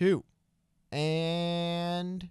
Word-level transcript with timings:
two. 0.00 0.24
And 0.90 2.30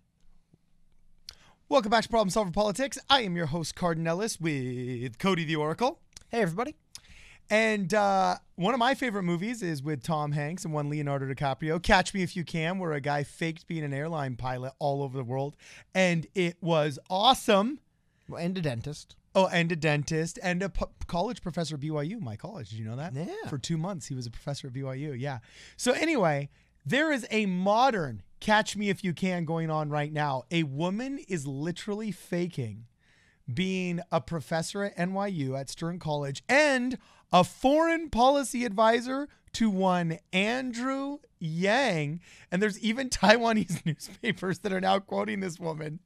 Welcome 1.70 1.92
back 1.92 2.02
to 2.02 2.10
Problem 2.10 2.32
Solver 2.32 2.50
Politics. 2.50 2.98
I 3.12 3.22
am 3.22 3.36
your 3.36 3.46
host, 3.46 3.76
Cardinellis, 3.76 4.42
with 4.42 5.20
Cody 5.20 5.46
the 5.46 5.56
Oracle. 5.56 6.00
hey, 6.30 6.42
everybody. 6.42 6.76
And 7.48 7.94
uh, 7.94 8.38
one 8.56 8.74
of 8.74 8.80
my 8.80 8.96
favorite 8.96 9.22
movies 9.22 9.62
is 9.62 9.84
with 9.84 10.02
Tom 10.02 10.32
Hanks 10.32 10.66
and 10.66 10.74
one 10.74 10.90
Leonardo 10.90 11.32
DiCaprio, 11.32 11.80
Catch 11.80 12.12
Me 12.16 12.24
If 12.24 12.36
You 12.36 12.44
Can, 12.44 12.80
where 12.80 12.94
a 12.94 13.02
guy 13.02 13.22
faked 13.22 13.68
being 13.68 13.84
an 13.84 13.94
airline 13.94 14.36
pilot 14.36 14.74
all 14.80 15.04
over 15.04 15.16
the 15.16 15.24
world. 15.24 15.56
And 15.94 16.26
it 16.34 16.58
was 16.62 16.98
awesome. 17.08 17.82
Well, 18.28 18.42
and 18.42 18.58
a 18.58 18.62
dentist. 18.62 19.16
Oh, 19.36 19.46
and 19.46 19.72
a 19.72 19.76
dentist 19.76 20.40
and 20.42 20.64
a 20.64 20.72
college 21.06 21.44
professor 21.44 21.76
at 21.76 21.82
BYU, 21.82 22.20
my 22.20 22.36
college. 22.36 22.72
Did 22.72 22.80
you 22.80 22.86
know 22.86 22.96
that? 22.96 23.14
Yeah. 23.14 23.48
For 23.48 23.60
two 23.60 23.78
months, 23.78 24.08
he 24.08 24.16
was 24.16 24.26
a 24.26 24.32
professor 24.32 24.66
at 24.66 24.74
BYU. 24.74 25.16
Yeah. 25.20 25.38
So, 25.78 25.92
anyway, 25.92 26.50
there 26.90 27.12
is 27.12 27.26
a 27.30 27.46
modern 27.46 28.24
Catch 28.40 28.76
Me 28.76 28.90
If 28.90 29.04
You 29.04 29.14
Can 29.14 29.46
going 29.46 29.70
on 29.70 29.90
right 29.90 30.12
now. 30.12 30.44
A 30.50 30.64
woman 30.64 31.20
is 31.28 31.46
literally 31.46 32.12
faking 32.12 32.86
being 33.52 34.00
a 34.12 34.20
professor 34.20 34.84
at 34.84 34.98
NYU 34.98 35.60
at 35.60 35.70
Stern 35.70 36.00
College 36.00 36.44
and 36.50 36.98
a 37.32 37.44
foreign 37.44 38.10
policy 38.10 38.66
advisor 38.66 39.28
to 39.54 39.70
one 39.70 40.18
Andrew 40.34 41.20
Yang. 41.40 42.22
And 42.52 42.62
there's 42.62 42.80
even 42.80 43.10
Taiwanese 43.10 43.86
newspapers 43.86 44.60
that 44.60 44.74
are 44.74 44.82
now 44.82 44.98
quoting 44.98 45.42
this 45.42 45.60
woman. 45.60 46.00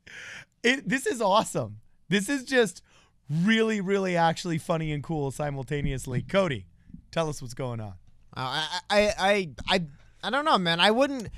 It, 0.63 0.87
this 0.87 1.05
is 1.05 1.21
awesome. 1.21 1.77
This 2.09 2.27
is 2.27 2.43
just 2.43 2.81
really, 3.29 3.79
really 3.79 4.17
actually 4.17 4.57
funny 4.57 4.91
and 4.91 5.01
cool 5.01 5.31
simultaneously. 5.31 6.21
Cody, 6.21 6.65
tell 7.11 7.29
us 7.29 7.41
what's 7.41 7.53
going 7.53 7.79
on. 7.79 7.93
Uh, 8.35 8.67
I, 8.79 8.81
I, 8.89 9.13
I, 9.17 9.49
I, 9.69 9.81
I 10.23 10.29
don't 10.29 10.45
know, 10.45 10.57
man. 10.57 10.79
I 10.79 10.91
wouldn't. 10.91 11.29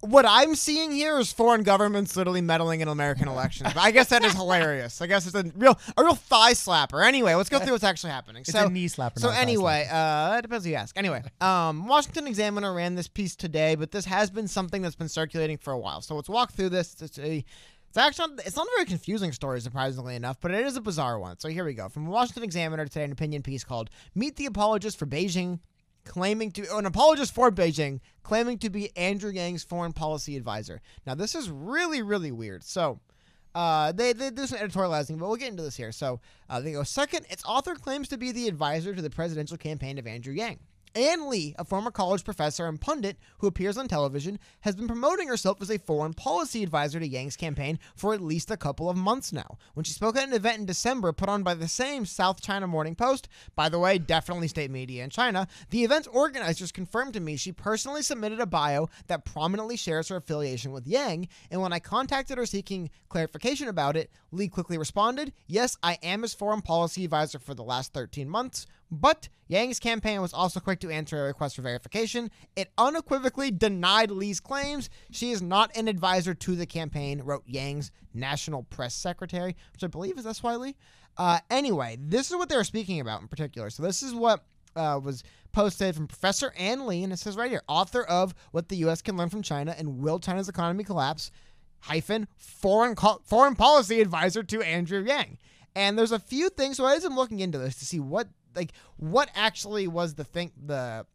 What 0.00 0.26
I'm 0.26 0.56
seeing 0.56 0.90
here 0.90 1.16
is 1.20 1.32
foreign 1.32 1.62
governments 1.62 2.16
literally 2.16 2.40
meddling 2.40 2.80
in 2.80 2.88
American 2.88 3.28
elections. 3.28 3.72
But 3.72 3.84
I 3.84 3.92
guess 3.92 4.08
that 4.08 4.24
is 4.24 4.32
hilarious. 4.32 5.00
I 5.00 5.06
guess 5.06 5.26
it's 5.26 5.36
a 5.36 5.44
real, 5.54 5.78
a 5.96 6.02
real 6.02 6.16
thigh 6.16 6.54
slapper. 6.54 7.06
Anyway, 7.06 7.34
let's 7.34 7.48
go 7.48 7.60
through 7.60 7.70
what's 7.70 7.84
actually 7.84 8.10
happening. 8.10 8.40
It's 8.40 8.50
so, 8.50 8.66
a 8.66 8.68
knee 8.68 8.86
slapper. 8.86 9.20
So 9.20 9.30
anyway, 9.30 9.88
uh, 9.88 10.38
it 10.38 10.42
depends 10.42 10.64
who 10.64 10.72
you 10.72 10.76
ask. 10.76 10.98
Anyway, 10.98 11.22
um, 11.40 11.86
Washington 11.86 12.26
Examiner 12.26 12.74
ran 12.74 12.96
this 12.96 13.06
piece 13.06 13.36
today, 13.36 13.76
but 13.76 13.92
this 13.92 14.04
has 14.06 14.28
been 14.28 14.48
something 14.48 14.82
that's 14.82 14.96
been 14.96 15.08
circulating 15.08 15.56
for 15.56 15.72
a 15.72 15.78
while. 15.78 16.00
So 16.00 16.16
let's 16.16 16.28
walk 16.28 16.52
through 16.52 16.70
this. 16.70 17.00
It's 17.00 17.20
a 17.20 17.44
it's 17.92 17.98
actually 17.98 18.36
it's 18.46 18.56
not 18.56 18.66
a 18.66 18.70
very 18.74 18.86
confusing 18.86 19.32
story, 19.32 19.60
surprisingly 19.60 20.16
enough, 20.16 20.40
but 20.40 20.50
it 20.50 20.66
is 20.66 20.76
a 20.76 20.80
bizarre 20.80 21.20
one. 21.20 21.38
So 21.38 21.48
here 21.48 21.64
we 21.64 21.74
go. 21.74 21.90
From 21.90 22.06
Washington 22.06 22.42
Examiner 22.42 22.86
today, 22.86 23.04
an 23.04 23.12
opinion 23.12 23.42
piece 23.42 23.62
called 23.62 23.90
"Meet 24.14 24.36
the 24.36 24.46
Apologist 24.46 24.98
for 24.98 25.06
Beijing." 25.06 25.60
Claiming 26.04 26.50
to 26.52 26.76
an 26.76 26.86
apologist 26.86 27.34
for 27.34 27.50
Beijing, 27.50 28.00
claiming 28.22 28.58
to 28.58 28.70
be 28.70 28.96
Andrew 28.96 29.30
Yang's 29.30 29.62
foreign 29.62 29.92
policy 29.92 30.36
advisor. 30.36 30.80
Now 31.06 31.14
this 31.14 31.34
is 31.34 31.48
really, 31.48 32.02
really 32.02 32.32
weird. 32.32 32.64
So, 32.64 33.00
uh, 33.54 33.92
they, 33.92 34.12
they 34.12 34.30
do 34.30 34.46
some 34.46 34.58
editorializing, 34.58 35.18
but 35.18 35.28
we'll 35.28 35.36
get 35.36 35.50
into 35.50 35.62
this 35.62 35.76
here. 35.76 35.92
So 35.92 36.20
uh, 36.48 36.60
they 36.60 36.72
go 36.72 36.82
second. 36.82 37.26
Its 37.28 37.44
author 37.44 37.74
claims 37.74 38.08
to 38.08 38.16
be 38.16 38.32
the 38.32 38.48
advisor 38.48 38.94
to 38.94 39.02
the 39.02 39.10
presidential 39.10 39.56
campaign 39.56 39.98
of 39.98 40.06
Andrew 40.06 40.32
Yang. 40.32 40.58
Ann 40.94 41.28
Lee, 41.28 41.54
a 41.58 41.64
former 41.64 41.90
college 41.90 42.24
professor 42.24 42.66
and 42.66 42.80
pundit 42.80 43.16
who 43.38 43.46
appears 43.46 43.76
on 43.76 43.88
television, 43.88 44.38
has 44.60 44.76
been 44.76 44.86
promoting 44.86 45.28
herself 45.28 45.60
as 45.62 45.70
a 45.70 45.78
foreign 45.78 46.14
policy 46.14 46.62
advisor 46.62 47.00
to 47.00 47.06
Yang's 47.06 47.36
campaign 47.36 47.78
for 47.94 48.14
at 48.14 48.20
least 48.20 48.50
a 48.50 48.56
couple 48.56 48.90
of 48.90 48.96
months 48.96 49.32
now. 49.32 49.58
When 49.74 49.84
she 49.84 49.92
spoke 49.92 50.16
at 50.16 50.28
an 50.28 50.34
event 50.34 50.58
in 50.58 50.66
December 50.66 51.12
put 51.12 51.28
on 51.28 51.42
by 51.42 51.54
the 51.54 51.68
same 51.68 52.06
South 52.06 52.40
China 52.40 52.66
Morning 52.66 52.94
Post, 52.94 53.28
by 53.54 53.68
the 53.68 53.78
way, 53.78 53.98
definitely 53.98 54.48
state 54.48 54.70
media 54.70 55.04
in 55.04 55.10
China, 55.10 55.46
the 55.70 55.84
event's 55.84 56.08
organizers 56.08 56.72
confirmed 56.72 57.14
to 57.14 57.20
me 57.20 57.36
she 57.36 57.52
personally 57.52 58.02
submitted 58.02 58.40
a 58.40 58.46
bio 58.46 58.88
that 59.06 59.24
prominently 59.24 59.76
shares 59.76 60.08
her 60.08 60.16
affiliation 60.16 60.72
with 60.72 60.86
Yang, 60.86 61.28
and 61.50 61.60
when 61.60 61.72
I 61.72 61.78
contacted 61.78 62.38
her 62.38 62.46
seeking 62.46 62.90
clarification 63.08 63.68
about 63.68 63.96
it, 63.96 64.10
Lee 64.30 64.48
quickly 64.48 64.78
responded, 64.78 65.32
Yes, 65.46 65.76
I 65.82 65.98
am 66.02 66.22
his 66.22 66.34
foreign 66.34 66.62
policy 66.62 67.04
advisor 67.04 67.38
for 67.38 67.54
the 67.54 67.64
last 67.64 67.92
13 67.92 68.28
months. 68.28 68.66
But 68.92 69.30
Yang's 69.48 69.80
campaign 69.80 70.20
was 70.20 70.34
also 70.34 70.60
quick 70.60 70.78
to 70.80 70.90
answer 70.90 71.24
a 71.24 71.26
request 71.26 71.56
for 71.56 71.62
verification. 71.62 72.30
It 72.54 72.70
unequivocally 72.76 73.50
denied 73.50 74.10
Lee's 74.10 74.38
claims. 74.38 74.90
She 75.10 75.30
is 75.30 75.40
not 75.40 75.74
an 75.74 75.88
advisor 75.88 76.34
to 76.34 76.54
the 76.54 76.66
campaign, 76.66 77.22
wrote 77.22 77.42
Yang's 77.46 77.90
national 78.12 78.64
press 78.64 78.94
secretary, 78.94 79.56
which 79.72 79.82
I 79.82 79.86
believe 79.86 80.18
is 80.18 80.36
SY 80.36 80.56
Lee. 80.56 80.76
Uh, 81.16 81.38
anyway, 81.50 81.96
this 81.98 82.30
is 82.30 82.36
what 82.36 82.50
they 82.50 82.56
were 82.56 82.64
speaking 82.64 83.00
about 83.00 83.22
in 83.22 83.28
particular. 83.28 83.70
So 83.70 83.82
this 83.82 84.02
is 84.02 84.14
what 84.14 84.44
uh, 84.76 85.00
was 85.02 85.24
posted 85.52 85.94
from 85.94 86.06
Professor 86.06 86.52
Ann 86.58 86.86
Lee, 86.86 87.02
and 87.02 87.14
it 87.14 87.18
says 87.18 87.34
right 87.34 87.50
here, 87.50 87.62
author 87.68 88.02
of 88.02 88.34
What 88.50 88.68
the 88.68 88.76
U.S. 88.76 89.00
Can 89.00 89.16
Learn 89.16 89.30
from 89.30 89.42
China 89.42 89.74
and 89.76 90.00
Will 90.00 90.18
China's 90.18 90.50
Economy 90.50 90.84
Collapse, 90.84 91.30
hyphen, 91.80 92.28
foreign, 92.36 92.94
co- 92.94 93.22
foreign 93.24 93.56
policy 93.56 94.02
advisor 94.02 94.42
to 94.42 94.60
Andrew 94.60 95.02
Yang. 95.02 95.38
And 95.74 95.98
there's 95.98 96.12
a 96.12 96.18
few 96.18 96.48
things, 96.50 96.76
so 96.76 96.86
as 96.86 97.04
I'm 97.04 97.16
looking 97.16 97.40
into 97.40 97.58
this 97.58 97.76
to 97.76 97.84
see 97.86 98.00
what 98.00 98.28
like 98.54 98.72
what 98.98 99.30
actually 99.34 99.88
was 99.88 100.14
the 100.14 100.24
thing 100.24 100.52
the 100.66 101.06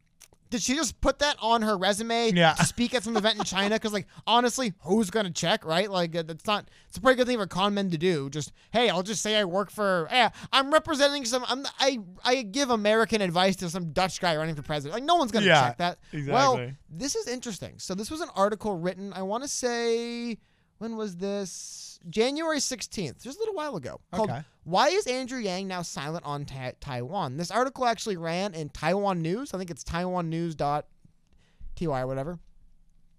did 0.50 0.62
she 0.62 0.76
just 0.76 1.02
put 1.02 1.20
that 1.20 1.36
on 1.42 1.62
her 1.62 1.78
resume 1.78 2.32
Yeah. 2.32 2.54
to 2.54 2.64
speak 2.66 2.94
at 2.96 3.04
some 3.04 3.18
event 3.18 3.38
in 3.38 3.44
China? 3.44 3.76
Because, 3.76 3.92
like, 3.92 4.08
honestly, 4.26 4.72
who's 4.84 5.10
gonna 5.10 5.30
check, 5.30 5.66
right? 5.66 5.92
Like, 5.92 6.16
uh, 6.16 6.24
that's 6.26 6.46
not. 6.46 6.70
It's 6.88 6.98
a 6.98 7.02
pretty 7.02 7.18
good 7.18 7.28
thing 7.28 7.38
for 7.38 7.48
con 7.48 7.74
men 7.74 7.90
to 7.92 7.98
do. 7.98 8.30
Just, 8.30 8.54
hey, 8.72 8.90
I'll 8.90 9.04
just 9.04 9.22
say 9.22 9.36
I 9.36 9.44
work 9.44 9.70
for. 9.70 10.08
Yeah, 10.10 10.30
I'm 10.54 10.72
representing 10.72 11.26
some. 11.26 11.44
I'm. 11.50 11.66
I. 11.82 12.00
I 12.24 12.42
give 12.44 12.70
American 12.70 13.20
advice 13.22 13.58
to 13.58 13.70
some 13.70 13.92
Dutch 13.92 14.22
guy 14.22 14.38
running 14.38 14.56
for 14.56 14.62
president. 14.62 14.94
Like, 14.94 15.04
no 15.04 15.16
one's 15.18 15.34
gonna 15.34 15.46
Yeah, 15.48 15.68
check 15.68 15.78
that. 15.80 15.98
Well, 16.14 16.54
exactly. 16.54 16.76
this 16.90 17.18
is 17.18 17.28
interesting. 17.28 17.74
So 17.80 17.94
this 17.94 18.10
was 18.10 18.22
an 18.22 18.30
article 18.34 18.78
written. 18.80 19.12
I 19.12 19.24
want 19.24 19.44
to 19.44 19.50
say, 19.50 20.38
when 20.78 20.96
was 20.98 21.18
this? 21.18 22.00
January 22.10 22.60
16th, 22.60 23.24
just 23.24 23.38
a 23.38 23.42
little 23.42 23.56
while 23.56 23.76
ago. 23.76 24.00
Called 24.14 24.30
Okay. 24.30 24.42
why 24.64 24.90
is 24.90 25.08
Andrew 25.08 25.40
Yang 25.40 25.68
now 25.68 25.82
silent 25.82 26.24
on 26.26 26.46
Ta- 26.46 26.72
Taiwan? 26.80 27.38
This 27.38 27.52
article 27.52 27.86
actually 27.86 28.18
ran 28.18 28.54
in 28.54 28.70
Taiwan 28.70 29.22
News. 29.22 29.54
I 29.54 29.58
think 29.58 29.70
it's 29.72 29.84
taiwannews.ty 29.84 30.84
or 31.86 32.08
whatever. 32.08 32.40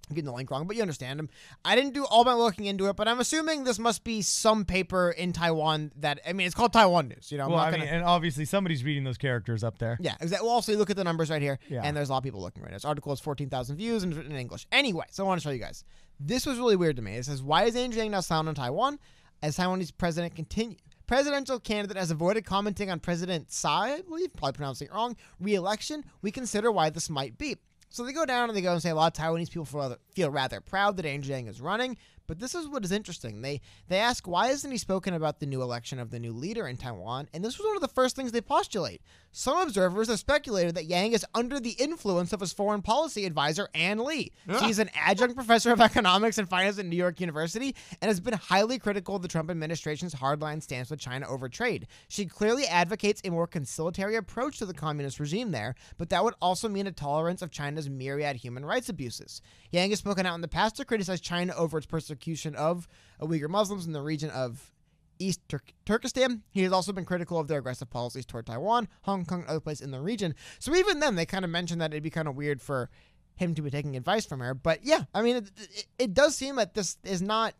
I'm 0.08 0.14
getting 0.14 0.26
the 0.26 0.32
link 0.32 0.50
wrong, 0.50 0.66
but 0.66 0.74
you 0.76 0.82
understand 0.82 1.20
him. 1.20 1.28
I 1.64 1.76
didn't 1.76 1.92
do 1.94 2.04
all 2.06 2.24
my 2.24 2.32
looking 2.34 2.64
into 2.66 2.86
it, 2.88 2.96
but 2.96 3.06
I'm 3.08 3.20
assuming 3.20 3.64
this 3.64 3.78
must 3.78 4.04
be 4.04 4.22
some 4.22 4.64
paper 4.64 5.10
in 5.10 5.32
Taiwan 5.32 5.92
that 5.96 6.20
I 6.26 6.32
mean, 6.32 6.46
it's 6.46 6.54
called 6.54 6.72
Taiwan 6.72 7.08
News. 7.08 7.30
You 7.30 7.38
know, 7.38 7.44
I'm 7.44 7.50
Well, 7.50 7.60
I 7.60 7.70
gonna. 7.70 7.84
mean, 7.84 7.92
and 7.94 8.04
obviously 8.04 8.44
somebody's 8.46 8.82
reading 8.84 9.04
those 9.04 9.18
characters 9.18 9.62
up 9.62 9.78
there. 9.78 9.98
yeah, 10.00 10.14
exactly. 10.20 10.46
Well, 10.46 10.54
also 10.54 10.72
you 10.72 10.78
look 10.78 10.90
at 10.90 10.96
the 10.96 11.04
numbers 11.04 11.30
right 11.30 11.42
here, 11.42 11.58
Yeah. 11.68 11.82
and 11.84 11.96
there's 11.96 12.08
a 12.08 12.12
lot 12.12 12.18
of 12.18 12.24
people 12.24 12.40
looking 12.40 12.62
right 12.62 12.70
now. 12.70 12.76
This 12.76 12.84
article 12.84 13.12
has 13.12 13.20
14,000 13.20 13.76
views 13.76 14.02
and 14.02 14.12
it's 14.12 14.16
written 14.16 14.32
in 14.32 14.38
English. 14.38 14.66
Anyway, 14.72 15.04
so 15.10 15.24
I 15.24 15.26
want 15.26 15.40
to 15.40 15.44
show 15.46 15.50
you 15.52 15.58
guys. 15.60 15.84
This 16.18 16.46
was 16.46 16.58
really 16.58 16.76
weird 16.76 16.96
to 16.96 17.02
me. 17.02 17.16
It 17.16 17.24
says, 17.26 17.42
"Why 17.42 17.64
is 17.64 17.76
Andrew 17.76 18.00
Yang 18.00 18.10
now 18.12 18.20
silent 18.20 18.48
on 18.48 18.54
Taiwan?" 18.54 18.98
As 19.42 19.56
Taiwanese 19.56 19.92
president 19.96 20.34
continue. 20.34 20.76
Presidential 21.06 21.58
candidate 21.60 21.96
has 21.96 22.10
avoided 22.10 22.44
commenting 22.44 22.90
on 22.90 22.98
President 23.00 23.50
Tsai, 23.50 23.94
I 23.94 24.00
believe, 24.02 24.34
probably 24.34 24.52
pronouncing 24.56 24.88
it 24.88 24.92
wrong, 24.92 25.16
re-election. 25.40 26.04
We 26.22 26.30
consider 26.30 26.70
why 26.72 26.90
this 26.90 27.08
might 27.08 27.38
be. 27.38 27.56
So 27.88 28.04
they 28.04 28.12
go 28.12 28.26
down 28.26 28.48
and 28.48 28.56
they 28.56 28.60
go 28.60 28.72
and 28.72 28.82
say 28.82 28.90
a 28.90 28.94
lot 28.94 29.18
of 29.18 29.24
Taiwanese 29.24 29.50
people 29.50 29.64
feel 29.64 29.80
rather, 29.80 29.98
feel 30.14 30.30
rather 30.30 30.60
proud 30.60 30.96
that 30.96 31.06
Andrew 31.06 31.34
Yang 31.34 31.46
is 31.48 31.60
running. 31.60 31.96
But 32.28 32.38
this 32.38 32.54
is 32.54 32.68
what 32.68 32.84
is 32.84 32.92
interesting. 32.92 33.40
They 33.40 33.62
they 33.88 33.96
ask 33.96 34.28
why 34.28 34.48
isn't 34.48 34.70
he 34.70 34.76
spoken 34.76 35.14
about 35.14 35.40
the 35.40 35.46
new 35.46 35.62
election 35.62 35.98
of 35.98 36.10
the 36.10 36.18
new 36.18 36.32
leader 36.32 36.68
in 36.68 36.76
Taiwan? 36.76 37.26
And 37.32 37.42
this 37.42 37.58
was 37.58 37.66
one 37.66 37.74
of 37.74 37.80
the 37.80 37.88
first 37.88 38.14
things 38.14 38.30
they 38.32 38.42
postulate. 38.42 39.00
Some 39.32 39.58
observers 39.58 40.08
have 40.08 40.18
speculated 40.18 40.74
that 40.74 40.84
Yang 40.84 41.12
is 41.12 41.26
under 41.34 41.58
the 41.58 41.70
influence 41.72 42.32
of 42.34 42.40
his 42.40 42.52
foreign 42.52 42.82
policy 42.82 43.24
advisor 43.24 43.68
Ann 43.74 44.04
Lee. 44.04 44.32
She's 44.60 44.78
an 44.78 44.90
adjunct 44.94 45.36
professor 45.36 45.72
of 45.72 45.80
economics 45.88 46.36
and 46.36 46.48
finance 46.48 46.78
at 46.78 46.84
New 46.84 46.96
York 46.96 47.18
University 47.18 47.74
and 48.02 48.08
has 48.10 48.20
been 48.20 48.34
highly 48.34 48.78
critical 48.78 49.16
of 49.16 49.22
the 49.22 49.28
Trump 49.28 49.50
administration's 49.50 50.14
hardline 50.14 50.62
stance 50.62 50.90
with 50.90 51.00
China 51.00 51.26
over 51.28 51.48
trade. 51.48 51.86
She 52.08 52.26
clearly 52.26 52.66
advocates 52.66 53.22
a 53.24 53.30
more 53.30 53.46
conciliatory 53.46 54.16
approach 54.16 54.58
to 54.58 54.66
the 54.66 54.74
communist 54.74 55.18
regime 55.18 55.50
there, 55.50 55.76
but 55.96 56.10
that 56.10 56.22
would 56.22 56.34
also 56.42 56.68
mean 56.68 56.86
a 56.86 56.92
tolerance 56.92 57.40
of 57.40 57.50
China's 57.50 57.88
myriad 57.88 58.36
human 58.36 58.66
rights 58.66 58.90
abuses. 58.90 59.40
Yang 59.70 59.90
has 59.90 59.98
spoken 60.00 60.26
out 60.26 60.34
in 60.34 60.42
the 60.42 60.48
past 60.48 60.76
to 60.76 60.84
criticize 60.84 61.20
China 61.20 61.54
over 61.56 61.78
its 61.78 61.86
persecution 61.86 62.17
of 62.56 62.88
uh, 63.20 63.26
Uyghur 63.26 63.48
Muslims 63.48 63.86
in 63.86 63.92
the 63.92 64.02
region 64.02 64.30
of 64.30 64.72
East 65.18 65.40
Tur- 65.48 65.60
Turkestan. 65.84 66.42
He 66.50 66.62
has 66.62 66.72
also 66.72 66.92
been 66.92 67.04
critical 67.04 67.38
of 67.38 67.48
their 67.48 67.58
aggressive 67.58 67.90
policies 67.90 68.24
toward 68.26 68.46
Taiwan, 68.46 68.88
Hong 69.02 69.24
Kong, 69.24 69.40
and 69.40 69.48
other 69.48 69.60
places 69.60 69.82
in 69.84 69.90
the 69.90 70.00
region. 70.00 70.34
So 70.58 70.74
even 70.76 71.00
then, 71.00 71.16
they 71.16 71.26
kind 71.26 71.44
of 71.44 71.50
mentioned 71.50 71.80
that 71.80 71.92
it'd 71.92 72.02
be 72.02 72.10
kind 72.10 72.28
of 72.28 72.36
weird 72.36 72.60
for 72.62 72.88
him 73.34 73.54
to 73.54 73.62
be 73.62 73.70
taking 73.70 73.96
advice 73.96 74.26
from 74.26 74.40
her. 74.40 74.54
But 74.54 74.84
yeah, 74.84 75.04
I 75.14 75.22
mean, 75.22 75.36
it, 75.36 75.50
it, 75.56 75.86
it 75.98 76.14
does 76.14 76.36
seem 76.36 76.56
that 76.56 76.74
this 76.74 76.98
is 77.04 77.22
not. 77.22 77.54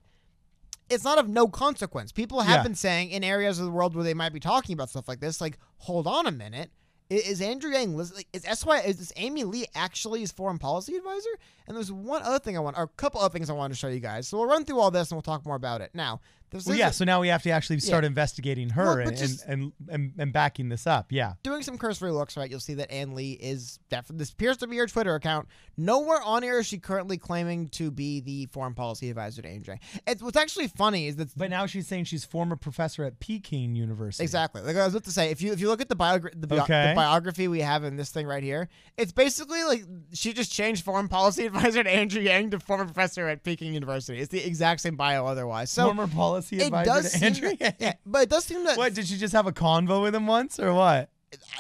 It's 0.91 1.05
not 1.05 1.19
of 1.19 1.29
no 1.29 1.49
consequence. 1.49 2.13
People 2.13 2.41
have 2.41 2.57
Yeah. 2.59 2.63
been 2.63 2.75
saying 2.75 3.11
in 3.11 3.23
areas 3.23 3.59
of 3.59 3.67
the 3.67 3.71
world 3.71 3.95
where 3.95 4.05
they 4.05 4.15
might 4.15 4.33
be 4.33 4.41
talking 4.41 4.73
about 4.73 4.89
stuff 4.89 5.07
like 5.07 5.21
this, 5.21 5.39
like, 5.39 5.59
hold 5.77 6.07
on 6.07 6.27
a 6.27 6.31
minute. 6.31 6.71
Is 7.11 7.41
Andrew 7.41 7.71
Yang 7.71 7.99
is 8.35 8.43
SY 8.43 8.81
is 8.81 9.13
Amy 9.17 9.45
Lee 9.45 9.65
actually 9.75 10.21
his 10.21 10.31
foreign 10.31 10.59
policy 10.59 10.95
advisor? 10.95 11.31
And 11.67 11.75
there's 11.75 11.91
one 11.91 12.23
other 12.23 12.39
thing 12.39 12.57
I 12.57 12.61
want, 12.61 12.77
or 12.77 12.83
a 12.83 12.89
couple 12.89 13.21
other 13.21 13.33
things 13.33 13.49
I 13.49 13.55
want 13.55 13.73
to 13.73 13.79
show 13.79 13.89
you 13.89 14.01
guys. 14.01 14.29
So 14.29 14.37
we'll 14.39 14.47
run 14.47 14.67
through 14.67 14.79
all 14.79 14.91
this 14.91 15.11
and 15.11 15.17
we'll 15.17 15.23
talk 15.23 15.47
more 15.47 15.57
about 15.57 15.81
it. 15.81 15.91
Now, 15.95 16.21
Well, 16.53 16.77
yeah. 16.77 16.91
So 16.91 17.05
now 17.05 17.21
we 17.21 17.29
have 17.29 17.43
to 17.43 17.51
actually 17.51 17.81
start 17.81 18.05
investigating 18.05 18.71
her 18.71 18.99
Well, 18.99 19.09
and, 19.09 19.17
just- 19.17 19.45
and, 19.47 19.73
and 19.89 19.99
and 19.99 20.13
and 20.19 20.33
backing 20.33 20.69
this 20.69 20.87
up. 20.87 21.07
Yeah. 21.11 21.35
doing 21.43 21.63
some 21.63 21.79
cursory 21.79 22.11
looks, 22.11 22.37
right, 22.37 22.51
you'll 22.51 22.61
see 22.61 22.75
that 22.75 22.91
Ann 22.91 23.15
Lee 23.15 23.33
is 23.33 23.79
definitely 23.91 24.19
this 24.23 24.31
appears 24.31 24.57
to 24.59 24.67
be 24.67 24.77
her 24.79 24.87
Twitter 24.87 25.15
account. 25.15 25.49
Nowhere 25.77 26.23
on 26.23 26.43
here 26.43 26.59
is 26.61 26.67
she 26.67 26.79
currently 26.79 27.19
claiming 27.19 27.69
to 27.71 27.91
be 27.91 28.21
the 28.21 28.47
foreign 28.47 28.75
policy 28.75 29.11
advisor 29.11 29.43
to 29.43 29.49
Andrew. 29.49 29.77
It's 30.07 30.23
what's 30.23 30.37
actually 30.37 30.69
funny 30.69 31.07
is 31.07 31.17
that 31.17 31.37
But 31.37 31.51
now 31.51 31.67
she's 31.67 31.87
saying 31.87 32.05
she's 32.05 32.25
former 32.25 32.57
professor 32.57 33.05
at 33.05 33.21
Peking 33.21 33.75
University. 33.77 34.23
exactly 34.25 34.63
like 34.63 34.77
I 34.77 34.85
was 34.85 34.95
about 34.95 35.05
to 35.05 35.13
say. 35.13 35.31
If 35.31 35.43
you 35.43 35.53
if 35.53 35.61
you 35.61 35.69
look 35.69 35.81
at 35.81 35.89
the, 35.89 35.97
biogra- 35.97 36.33
the, 36.41 36.47
bio- 36.47 36.63
Okay. 36.63 36.89
the 36.91 36.95
biography 36.97 37.49
we 37.49 37.61
have 37.61 37.85
in 37.85 37.97
this 37.97 38.11
thing 38.11 38.27
right 38.27 38.43
here, 38.43 38.69
it's 38.97 39.13
basically 39.13 39.63
like 39.65 39.85
she 40.13 40.33
just 40.33 40.53
changed 40.53 40.85
foreign 40.85 41.09
policy 41.09 41.47
advisor 41.47 41.83
to 41.85 41.91
Andrew 41.91 42.21
Yang 42.23 42.51
to 42.51 42.61
former 42.61 42.85
professor 42.85 43.29
at 43.29 43.43
Peking 43.45 43.75
University. 43.75 44.19
It's 44.21 44.31
the 44.31 44.45
exact 44.45 44.81
same 44.81 44.97
bio 44.97 45.27
otherwise. 45.27 45.71
So 45.71 45.85
former 45.87 46.07
policy 46.09 46.38
it 46.39 46.67
advisor 46.67 46.85
does 46.85 47.13
to 47.13 47.19
seem 47.19 47.27
Andrew. 47.27 47.57
that- 47.61 47.77
yeah, 47.79 47.93
but 48.07 48.23
it 48.23 48.29
does 48.31 48.45
seem 48.45 48.65
that 48.65 48.77
What 48.79 48.95
did 48.95 49.07
she 49.07 49.17
just 49.17 49.33
have 49.35 49.47
a 49.47 49.53
convo 49.53 50.03
with 50.03 50.15
him 50.15 50.27
once 50.27 50.59
or 50.59 50.73
what? 50.75 51.11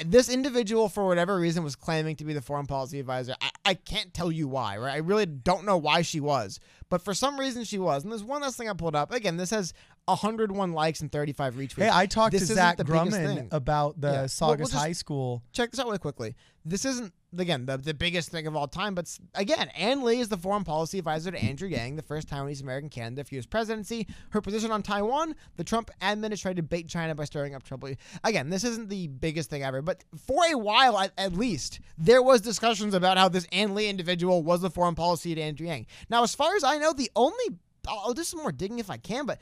this 0.06 0.30
individual 0.30 0.88
for 0.88 1.06
whatever 1.06 1.38
reason 1.38 1.62
was 1.62 1.76
claiming 1.76 2.16
to 2.16 2.24
be 2.24 2.32
the 2.32 2.40
foreign 2.40 2.64
policy 2.64 2.98
advisor 3.00 3.34
I, 3.42 3.50
I 3.66 3.74
can't 3.74 4.14
tell 4.14 4.32
you 4.32 4.48
why 4.48 4.78
right 4.78 4.94
i 4.94 4.96
really 4.96 5.26
don't 5.26 5.66
know 5.66 5.76
why 5.76 6.00
she 6.00 6.20
was 6.20 6.58
but 6.88 7.02
for 7.02 7.12
some 7.12 7.38
reason 7.38 7.64
she 7.64 7.78
was 7.78 8.02
and 8.02 8.10
there's 8.10 8.24
one 8.24 8.40
last 8.40 8.56
thing 8.56 8.70
i 8.70 8.72
pulled 8.72 8.96
up 8.96 9.12
again 9.12 9.36
this 9.36 9.50
has 9.50 9.74
101 10.06 10.72
likes 10.72 11.00
and 11.02 11.12
35 11.12 11.54
retweets 11.56 11.82
Hey, 11.82 11.90
I 11.92 12.06
talked 12.06 12.32
This 12.32 12.48
to 12.48 12.54
Zach 12.54 12.78
Grumman 12.78 13.48
about 13.52 14.00
the 14.00 14.08
Yeah. 14.08 14.12
Well, 14.20 14.28
Saugus 14.28 14.72
we'll 14.72 14.80
High 14.80 14.92
School. 14.92 15.42
check 15.52 15.70
this 15.70 15.78
out 15.80 15.84
really 15.86 15.98
quickly 15.98 16.34
this 16.64 16.86
isn't 16.86 17.12
again 17.36 17.66
the, 17.66 17.76
the 17.76 17.94
biggest 17.94 18.30
thing 18.30 18.46
of 18.46 18.56
all 18.56 18.66
time 18.66 18.94
but 18.94 19.18
again 19.34 19.68
ann 19.76 20.02
lee 20.02 20.20
is 20.20 20.28
the 20.28 20.36
foreign 20.36 20.64
policy 20.64 20.98
advisor 20.98 21.30
to 21.30 21.38
andrew 21.38 21.68
yang 21.68 21.96
the 21.96 22.02
first 22.02 22.28
taiwanese 22.28 22.62
american 22.62 22.88
candidate 22.88 23.28
for 23.28 23.34
u.s 23.34 23.46
presidency. 23.46 24.06
Her 24.30 24.40
position 24.40 24.70
on 24.70 24.82
taiwan 24.82 25.34
the 25.56 25.64
trump 25.64 25.90
administration 26.00 26.64
bait 26.64 26.88
china 26.88 27.14
by 27.14 27.24
stirring 27.24 27.54
up 27.54 27.62
trouble. 27.62 27.90
Again 28.24 28.50
this 28.50 28.64
isn't 28.64 28.88
the 28.88 29.08
biggest 29.08 29.50
thing 29.50 29.62
ever 29.62 29.82
but 29.82 30.04
for 30.26 30.42
a 30.50 30.56
while 30.56 30.98
at, 30.98 31.12
at 31.18 31.34
least 31.34 31.80
there 31.96 32.22
was 32.22 32.40
discussions 32.40 32.94
about 32.94 33.18
how 33.18 33.28
this 33.28 33.46
ann 33.52 33.74
lee 33.74 33.88
individual 33.88 34.42
was 34.42 34.60
the 34.60 34.70
foreign 34.70 34.94
policy 34.94 35.34
to 35.34 35.40
andrew 35.40 35.66
yang. 35.66 35.86
Now 36.08 36.22
as 36.22 36.34
far 36.34 36.56
as 36.56 36.64
i 36.64 36.78
know 36.78 36.92
the 36.92 37.10
only 37.14 37.58
I'll 37.86 38.12
do 38.12 38.24
some 38.24 38.40
more 38.40 38.52
digging 38.52 38.78
if 38.78 38.90
i 38.90 38.96
can 38.96 39.26
but 39.26 39.38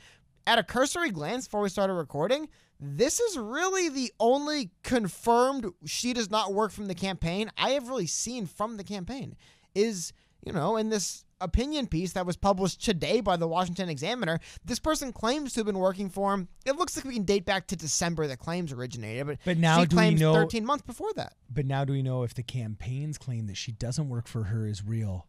at 0.47 0.57
a 0.57 0.63
cursory 0.63 1.11
glance 1.11 1.45
before 1.45 1.61
we 1.61 1.69
started 1.69 1.93
recording, 1.93 2.47
this 2.79 3.19
is 3.19 3.37
really 3.37 3.89
the 3.89 4.11
only 4.19 4.71
confirmed 4.81 5.65
she 5.85 6.13
does 6.13 6.31
not 6.31 6.53
work 6.53 6.71
from 6.71 6.85
the 6.87 6.95
campaign 6.95 7.51
I 7.57 7.71
have 7.71 7.89
really 7.89 8.07
seen 8.07 8.45
from 8.47 8.77
the 8.77 8.83
campaign. 8.83 9.35
Is, 9.75 10.13
you 10.43 10.53
know, 10.53 10.77
in 10.77 10.89
this 10.89 11.25
opinion 11.41 11.85
piece 11.85 12.13
that 12.13 12.25
was 12.25 12.37
published 12.37 12.83
today 12.83 13.19
by 13.19 13.35
the 13.35 13.47
Washington 13.47 13.89
Examiner, 13.89 14.39
this 14.63 14.79
person 14.79 15.11
claims 15.11 15.53
to 15.53 15.59
have 15.59 15.67
been 15.67 15.77
working 15.79 16.09
for 16.09 16.33
him. 16.33 16.47
It 16.65 16.77
looks 16.77 16.95
like 16.95 17.05
we 17.05 17.13
can 17.15 17.25
date 17.25 17.45
back 17.45 17.67
to 17.67 17.75
December 17.75 18.25
the 18.25 18.37
claims 18.37 18.71
originated, 18.71 19.27
but, 19.27 19.37
But 19.43 19.57
now 19.57 19.81
she 19.81 19.87
do 19.87 19.95
we 19.95 19.99
claims 19.99 20.21
know- 20.21 20.33
13 20.33 20.65
months 20.65 20.83
before 20.83 21.11
that. 21.17 21.33
But 21.53 21.65
now 21.65 21.83
do 21.83 21.91
we 21.93 22.01
know 22.01 22.23
if 22.23 22.33
the 22.33 22.41
campaign's 22.43 23.17
claim 23.17 23.47
that 23.47 23.57
she 23.57 23.71
doesn't 23.73 24.07
work 24.07 24.27
for 24.27 24.43
her 24.45 24.65
is 24.65 24.83
real? 24.83 25.27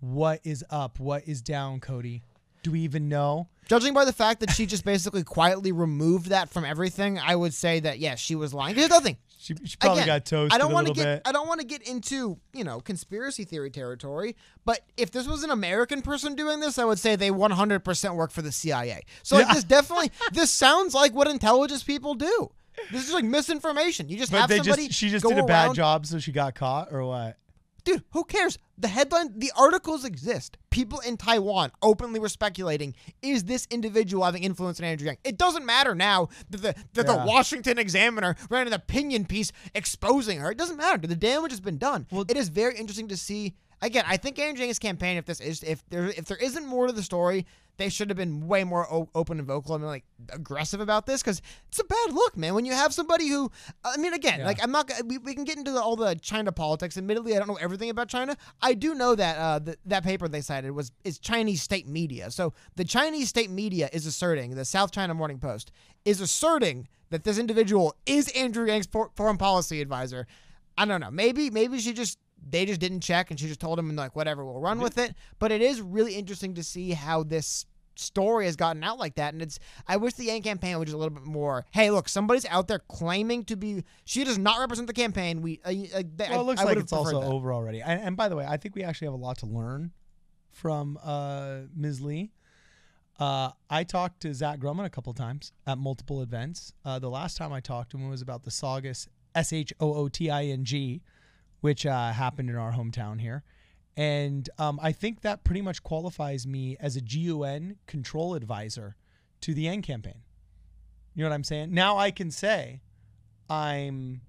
What 0.00 0.40
is 0.42 0.64
up? 0.70 0.98
What 0.98 1.28
is 1.28 1.40
down, 1.42 1.80
Cody? 1.80 2.22
Do 2.64 2.72
we 2.72 2.80
even 2.80 3.10
know? 3.10 3.48
Judging 3.68 3.92
by 3.92 4.06
the 4.06 4.12
fact 4.12 4.40
that 4.40 4.50
she 4.50 4.64
just 4.64 4.84
basically 4.84 5.22
quietly 5.22 5.70
removed 5.70 6.26
that 6.30 6.48
from 6.48 6.64
everything, 6.64 7.18
I 7.18 7.36
would 7.36 7.52
say 7.52 7.78
that 7.80 7.98
yes, 7.98 8.18
she 8.18 8.34
was 8.34 8.54
lying. 8.54 8.74
Here's 8.74 8.86
another 8.86 9.04
thing. 9.04 9.18
She, 9.38 9.54
she 9.64 9.76
probably 9.76 10.02
Again, 10.02 10.16
got 10.16 10.24
toasted 10.24 10.54
I 10.54 10.58
don't 10.58 10.72
want 10.72 10.86
to 10.86 10.94
get 10.94 11.04
bit. 11.04 11.22
I 11.26 11.32
don't 11.32 11.46
want 11.46 11.60
to 11.60 11.66
get 11.66 11.86
into, 11.86 12.38
you 12.54 12.64
know, 12.64 12.80
conspiracy 12.80 13.44
theory 13.44 13.70
territory, 13.70 14.34
but 14.64 14.80
if 14.96 15.10
this 15.10 15.28
was 15.28 15.44
an 15.44 15.50
American 15.50 16.00
person 16.00 16.34
doing 16.34 16.60
this, 16.60 16.78
I 16.78 16.86
would 16.86 16.98
say 16.98 17.16
they 17.16 17.30
100% 17.30 18.14
work 18.16 18.30
for 18.30 18.40
the 18.40 18.52
CIA. 18.52 19.02
So 19.22 19.36
like 19.36 19.48
Yeah. 19.48 19.54
this 19.54 19.64
definitely 19.64 20.10
this 20.32 20.50
sounds 20.50 20.94
like 20.94 21.12
what 21.12 21.28
intelligence 21.28 21.82
people 21.82 22.14
do. 22.14 22.50
This 22.90 23.06
is 23.06 23.12
like 23.12 23.24
misinformation. 23.24 24.08
You 24.08 24.16
just 24.16 24.32
but 24.32 24.40
have 24.40 24.48
they 24.48 24.56
somebody 24.56 24.86
just 24.86 24.98
she 24.98 25.10
just 25.10 25.26
did 25.26 25.38
a 25.38 25.44
bad 25.44 25.74
job, 25.74 26.06
so 26.06 26.18
she 26.18 26.32
got 26.32 26.54
caught, 26.54 26.88
or 26.90 27.04
what? 27.04 27.36
Dude, 27.84 28.02
who 28.12 28.24
cares? 28.24 28.58
The 28.78 28.88
headline, 28.88 29.38
the 29.38 29.52
articles 29.56 30.04
exist. 30.04 30.56
People 30.70 31.00
in 31.00 31.16
Taiwan 31.16 31.70
openly 31.82 32.18
were 32.18 32.28
speculating: 32.30 32.94
Is 33.22 33.44
this 33.44 33.66
individual 33.70 34.24
having 34.24 34.42
influence 34.42 34.80
on 34.80 34.86
Andrew 34.86 35.06
Yang? 35.06 35.18
It 35.22 35.38
doesn't 35.38 35.66
matter 35.66 35.94
now 35.94 36.28
that 36.50 36.62
the 36.62 36.74
that 36.94 37.06
Yeah. 37.06 37.16
the 37.18 37.24
Washington 37.26 37.78
Examiner 37.78 38.36
ran 38.50 38.66
an 38.66 38.72
opinion 38.72 39.26
piece 39.26 39.52
exposing 39.74 40.40
her. 40.40 40.50
It 40.50 40.58
doesn't 40.58 40.76
matter. 40.78 41.06
The 41.06 41.14
damage 41.14 41.52
has 41.52 41.60
been 41.60 41.78
done. 41.78 42.06
Well- 42.10 42.24
it 42.28 42.36
is 42.36 42.48
very 42.48 42.74
interesting 42.76 43.08
to 43.08 43.16
see. 43.16 43.54
Again, 43.82 44.04
I 44.06 44.16
think 44.16 44.38
Andrew 44.38 44.64
Yang's 44.64 44.78
campaign, 44.78 45.18
if 45.18 45.26
this 45.26 45.40
is 45.40 45.62
if 45.62 45.84
there 45.90 46.06
if 46.06 46.24
there 46.24 46.38
isn't 46.38 46.66
more 46.66 46.86
to 46.86 46.92
the 46.92 47.02
story, 47.02 47.44
they 47.76 47.88
should 47.88 48.08
have 48.10 48.16
been 48.16 48.46
way 48.46 48.62
more 48.64 48.86
o- 48.92 49.08
open 49.14 49.38
and 49.38 49.46
vocal 49.48 49.74
and 49.74 49.84
like 49.84 50.04
aggressive 50.30 50.80
about 50.80 51.06
this 51.06 51.22
because 51.22 51.42
it's 51.68 51.78
a 51.80 51.84
bad 51.84 52.12
look, 52.12 52.36
man. 52.36 52.54
When 52.54 52.64
you 52.64 52.72
have 52.72 52.94
somebody 52.94 53.28
who, 53.28 53.50
I 53.84 53.96
mean, 53.96 54.14
again, 54.14 54.40
Yeah. 54.40 54.46
like 54.46 54.62
I'm 54.62 54.70
not. 54.70 54.90
We, 55.06 55.18
we 55.18 55.34
can 55.34 55.44
get 55.44 55.58
into 55.58 55.70
the, 55.72 55.80
all 55.80 55.96
the 55.96 56.14
China 56.14 56.52
politics. 56.52 56.96
Admittedly, 56.96 57.34
I 57.34 57.38
don't 57.38 57.48
know 57.48 57.58
everything 57.60 57.90
about 57.90 58.08
China. 58.08 58.36
I 58.62 58.74
do 58.74 58.94
know 58.94 59.14
that 59.14 59.36
uh, 59.38 59.60
th- 59.60 59.78
that 59.86 60.04
paper 60.04 60.28
they 60.28 60.40
cited 60.40 60.70
was 60.72 60.92
is 61.04 61.18
Chinese 61.18 61.62
state 61.62 61.86
media. 61.88 62.30
So 62.30 62.52
the 62.76 62.84
Chinese 62.84 63.28
state 63.28 63.50
media 63.50 63.88
is 63.92 64.06
asserting 64.06 64.54
the 64.54 64.64
South 64.64 64.92
China 64.92 65.14
Morning 65.14 65.38
Post 65.38 65.72
is 66.04 66.20
asserting 66.20 66.86
that 67.10 67.24
this 67.24 67.38
individual 67.38 67.94
is 68.06 68.28
Andrew 68.36 68.66
Yang's 68.66 68.86
for- 68.86 69.10
foreign 69.16 69.36
policy 69.38 69.80
advisor. 69.80 70.26
I 70.76 70.84
don't 70.84 71.00
know. 71.00 71.10
Maybe 71.10 71.50
maybe 71.50 71.78
she 71.78 71.92
just 71.92 72.18
they 72.48 72.66
just 72.66 72.80
didn't 72.80 73.00
check 73.00 73.30
and 73.30 73.38
she 73.40 73.46
just 73.48 73.60
told 73.60 73.78
him 73.78 73.88
and 73.88 73.96
like 73.98 74.14
whatever 74.16 74.44
we'll 74.44 74.60
run 74.60 74.80
with 74.80 74.98
it. 74.98 75.14
But 75.38 75.52
it 75.52 75.62
is 75.62 75.80
really 75.80 76.14
interesting 76.14 76.54
to 76.54 76.62
see 76.62 76.90
how 76.90 77.22
this 77.22 77.66
story 77.96 78.46
has 78.46 78.56
gotten 78.56 78.82
out 78.82 78.98
like 78.98 79.14
that 79.14 79.32
and 79.34 79.40
it's 79.40 79.56
i 79.86 79.96
wish 79.96 80.14
the 80.14 80.24
yang 80.24 80.42
campaign 80.42 80.76
was 80.80 80.86
just 80.86 80.94
a 80.96 80.98
little 80.98 81.14
bit 81.14 81.22
more 81.22 81.64
hey 81.70 81.92
look 81.92 82.08
somebody's 82.08 82.44
out 82.46 82.66
there 82.66 82.80
claiming 82.88 83.44
to 83.44 83.54
be 83.54 83.84
she 84.04 84.24
does 84.24 84.36
not 84.36 84.58
represent 84.58 84.88
the 84.88 84.92
campaign 84.92 85.40
we 85.40 85.60
uh, 85.64 85.68
uh, 85.68 86.02
they- 86.16 86.28
Well, 86.28 86.38
I- 86.38 86.42
it 86.42 86.44
looks 86.44 86.60
I 86.60 86.64
like 86.64 86.76
it's 86.78 86.92
also 86.92 87.20
that. 87.20 87.26
over 87.28 87.52
already. 87.52 87.80
And, 87.80 88.00
and 88.00 88.16
by 88.16 88.28
the 88.28 88.34
way, 88.34 88.44
I 88.44 88.56
think 88.56 88.74
we 88.74 88.82
actually 88.82 89.06
have 89.06 89.14
a 89.14 89.18
lot 89.18 89.38
to 89.38 89.46
learn 89.46 89.92
from 90.50 90.98
uh, 91.04 91.58
Ms. 91.76 92.00
Lee. 92.00 92.32
Uh, 93.20 93.50
I 93.70 93.84
talked 93.84 94.20
to 94.22 94.34
Zach 94.34 94.58
Grumman 94.58 94.84
a 94.86 94.90
couple 94.90 95.12
times 95.14 95.52
at 95.66 95.78
multiple 95.78 96.20
events. 96.20 96.72
Uh, 96.84 96.98
the 96.98 97.08
last 97.10 97.36
time 97.36 97.52
I 97.52 97.60
talked 97.60 97.90
to 97.92 97.96
him 97.96 98.10
was 98.10 98.22
about 98.22 98.42
the 98.42 98.50
Saugus 98.50 99.06
S 99.36 99.52
H 99.52 99.72
O 99.78 99.94
O 99.94 100.08
T 100.08 100.30
I 100.30 100.46
N 100.46 100.64
G, 100.64 101.00
which 101.64 101.86
uh, 101.86 102.12
happened 102.12 102.50
in 102.50 102.56
our 102.56 102.72
hometown 102.72 103.18
here. 103.18 103.42
And 103.96 104.50
um, 104.58 104.78
I 104.82 104.92
think 104.92 105.22
that 105.22 105.44
pretty 105.44 105.62
much 105.62 105.82
qualifies 105.82 106.46
me 106.46 106.76
as 106.78 106.94
a 106.94 107.00
GUN 107.00 107.76
control 107.86 108.34
advisor 108.34 108.96
to 109.40 109.54
the 109.54 109.62
Yang 109.62 109.80
campaign. 109.80 110.18
You 111.14 111.24
know 111.24 111.30
what 111.30 111.34
I'm 111.34 111.42
saying? 111.42 111.72
Now 111.72 111.96
I 111.96 112.10
can 112.10 112.30
say 112.30 112.82
I'm 113.48 114.20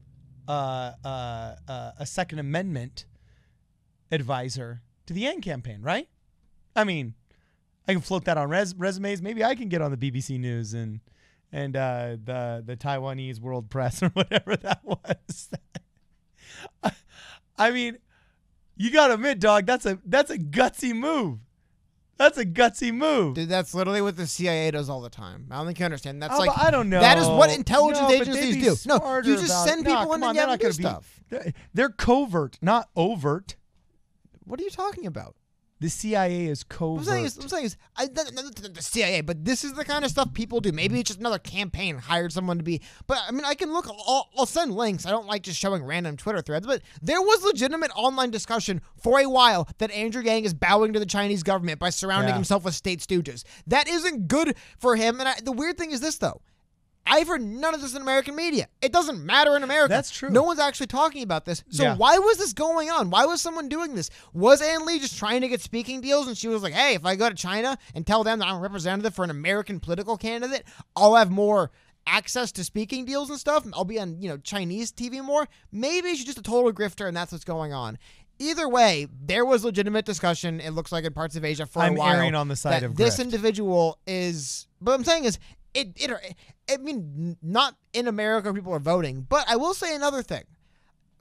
uh, 0.48 0.94
uh, 1.04 1.56
uh, 1.68 1.92
a 2.00 2.06
Second 2.06 2.40
Amendment 2.40 3.06
advisor 4.14 4.82
to 5.06 5.12
the 5.12 5.20
Yang 5.20 5.42
campaign, 5.42 5.82
right? 5.82 6.08
I 6.74 6.86
mean, 6.86 7.16
I 7.86 7.92
can 7.92 8.02
float 8.02 8.24
that 8.26 8.38
on 8.38 8.48
res- 8.48 8.76
resumes. 8.78 9.22
Maybe 9.22 9.44
I 9.44 9.56
can 9.56 9.68
get 9.68 9.82
on 9.82 9.92
the 9.92 9.98
BBC 9.98 10.40
News 10.40 10.74
and 10.74 11.02
and 11.52 11.76
uh, 11.76 12.16
the 12.24 12.64
the 12.66 12.78
Taiwanese 12.78 13.42
World 13.42 13.70
Press 13.70 14.02
or 14.04 14.08
whatever 14.12 14.56
that 14.56 14.86
was. 14.86 15.50
mean, 17.72 17.98
you 18.76 18.92
gotta 18.92 19.14
admit, 19.16 19.40
dog, 19.40 19.66
that's 19.66 19.86
a 19.86 20.00
that's 20.06 20.30
a 20.32 20.38
gutsy 20.38 20.94
move. 20.94 21.40
That's 22.18 22.38
a 22.38 22.46
gutsy 22.46 22.94
move. 22.94 23.36
Dude, 23.36 23.50
that's 23.50 23.74
literally 23.74 24.02
what 24.02 24.16
the 24.16 24.26
CIA 24.28 24.72
does 24.72 24.90
all 24.90 25.02
the 25.02 25.10
time. 25.10 25.48
I 25.52 25.58
don't 25.58 25.66
think 25.66 25.80
you 25.80 25.86
understand. 25.86 26.22
That's 26.24 26.34
Oh, 26.34 26.40
like 26.40 26.58
I 26.58 26.72
don't 26.72 26.90
know. 26.90 27.02
That 27.02 27.18
is 27.18 27.28
what 27.28 27.50
intelligence 27.52 28.08
No, 28.08 28.16
agencies 28.16 28.84
do. 28.84 28.90
No, 28.90 29.18
you 29.18 29.36
just 29.36 29.46
about- 29.48 29.68
send 29.68 29.84
Nah, 29.84 29.90
people 30.02 30.14
in 30.14 30.22
come 30.22 30.24
on, 30.24 30.30
and 30.30 30.38
they're 30.38 30.48
have 30.48 30.50
not 30.50 30.60
them 30.60 30.72
gonna 30.72 30.74
do 30.74 30.78
be- 30.78 30.84
stuff. 30.84 31.20
They're, 31.30 31.54
they're 31.74 31.90
covert, 31.90 32.58
not 32.62 32.90
overt. 32.96 33.56
What 34.46 34.60
are 34.60 34.64
you 34.64 34.70
talking 34.70 35.06
about? 35.06 35.36
The 35.82 35.90
CIA 35.90 36.46
is 36.46 36.64
I'm 36.64 36.78
covert. 36.78 37.06
saying 37.06 37.26
is, 37.26 37.38
I'm 37.38 37.50
saying 37.50 37.66
is, 37.66 37.78
I, 37.98 38.06
the 38.08 38.78
CIA, 38.80 39.20
but 39.22 39.44
this 39.44 39.66
is 39.66 39.74
the 39.74 39.84
kind 39.84 40.06
of 40.06 40.12
stuff 40.12 40.34
people 40.34 40.62
do. 40.62 40.72
Maybe 40.72 41.00
it's 41.02 41.10
just 41.10 41.20
another 41.20 41.38
campaign 41.38 41.98
hired 41.98 42.32
someone 42.32 42.58
to 42.58 42.64
be. 42.64 42.82
But 43.08 43.18
I 43.28 43.32
mean, 43.32 43.44
I 43.44 43.56
can 43.56 43.74
look. 43.74 43.86
I'll, 43.90 44.30
I'll 44.38 44.46
send 44.46 44.74
links. 44.74 45.06
I 45.06 45.12
don't 45.12 45.28
like 45.28 45.44
just 45.44 45.60
showing 45.60 45.84
random 45.84 46.16
Twitter 46.16 46.42
threads, 46.42 46.66
but 46.66 46.82
there 47.02 47.22
was 47.22 47.44
legitimate 47.44 47.92
online 47.94 48.32
discussion 48.32 48.82
for 48.96 49.20
a 49.20 49.26
while 49.28 49.68
that 49.80 49.92
Andrew 49.92 50.22
Yang 50.24 50.46
is 50.46 50.54
bowing 50.54 50.94
to 50.94 51.00
the 51.00 51.06
Chinese 51.06 51.44
government 51.44 51.78
by 51.80 51.90
surrounding 51.90 52.30
Yeah. 52.30 52.36
himself 52.36 52.64
with 52.64 52.74
state 52.74 53.02
stooges. 53.02 53.44
That 53.68 53.90
isn't 53.90 54.30
good 54.30 54.56
for 54.80 54.96
him. 54.96 55.20
And 55.20 55.28
I, 55.28 55.36
the 55.44 55.52
weird 55.52 55.78
thing 55.78 55.92
is 55.92 56.00
this, 56.00 56.18
though. 56.18 56.42
I've 57.08 57.28
heard 57.28 57.42
none 57.44 57.76
of 57.76 57.82
this 57.82 57.94
in 57.96 58.02
American 58.02 58.36
media. 58.36 58.68
It 58.82 58.92
doesn't 58.92 59.24
matter 59.24 59.56
in 59.56 59.64
America. 59.64 59.90
That's 59.94 60.10
true. 60.10 60.30
No 60.30 60.42
one's 60.44 60.60
actually 60.60 60.88
talking 60.88 61.22
about 61.22 61.46
this. 61.46 61.64
So 61.70 61.84
Yeah. 61.84 61.96
why 61.96 62.18
was 62.18 62.38
this 62.38 62.52
going 62.54 62.90
on? 62.90 63.10
Why 63.12 63.26
was 63.26 63.42
someone 63.42 63.70
doing 63.70 63.94
this? 63.96 64.10
Was 64.34 64.62
Ann 64.62 64.86
Lee 64.86 65.00
just 65.00 65.18
trying 65.18 65.42
to 65.42 65.48
get 65.48 65.62
speaking 65.62 66.02
deals 66.02 66.28
and 66.28 66.36
she 66.38 66.48
was 66.48 66.64
like, 66.64 66.74
hey, 66.74 66.96
if 66.96 67.06
I 67.06 67.16
go 67.16 67.30
to 67.30 67.36
China 67.36 67.78
and 67.94 68.08
tell 68.08 68.24
them 68.24 68.40
that 68.40 68.48
I'm 68.48 68.56
a 68.58 68.60
representative 68.60 69.14
for 69.14 69.24
an 69.24 69.30
American 69.30 69.80
political 69.80 70.18
candidate, 70.18 70.64
I'll 70.96 71.16
have 71.16 71.30
more 71.30 71.72
access 72.08 72.52
to 72.54 72.64
speaking 72.64 73.06
deals 73.06 73.30
and 73.30 73.40
stuff. 73.40 73.66
I'll 73.74 73.86
be 73.86 74.00
on, 74.00 74.22
you 74.22 74.30
know, 74.30 74.38
Chinese 74.38 74.92
TV 74.92 75.24
more. 75.24 75.48
Maybe 75.72 76.16
she's 76.16 76.26
just 76.26 76.38
a 76.40 76.44
total 76.44 76.72
grifter 76.74 77.08
and 77.08 77.16
that's 77.16 77.32
what's 77.32 77.46
going 77.46 77.72
on. 77.74 77.98
either 78.38 78.68
way, 78.68 79.08
there 79.26 79.46
was 79.46 79.64
legitimate 79.64 80.04
discussion. 80.06 80.60
It 80.60 80.72
looks 80.72 80.92
like 80.92 81.06
in 81.06 81.14
parts 81.14 81.38
of 81.38 81.46
Asia 81.46 81.66
for 81.66 81.82
I'm 81.82 81.96
a 81.96 82.00
while. 82.00 82.16
erring 82.18 82.36
on 82.36 82.50
the 82.50 82.56
side 82.58 82.84
of 82.84 82.96
this 82.98 83.16
grift. 83.18 83.22
individual 83.22 83.98
is. 84.06 84.68
But 84.82 84.92
I'm 84.94 85.06
saying 85.06 85.24
is 85.24 85.40
it. 85.76 85.90
It. 85.96 86.36
I 86.72 86.78
mean, 86.78 87.38
not 87.42 87.76
in 87.94 88.08
America 88.08 88.54
people 88.54 88.74
are 88.74 88.80
voting, 88.80 89.26
but 89.28 89.46
I 89.48 89.56
will 89.58 89.74
say 89.74 89.96
another 89.96 90.24
thing. 90.24 90.44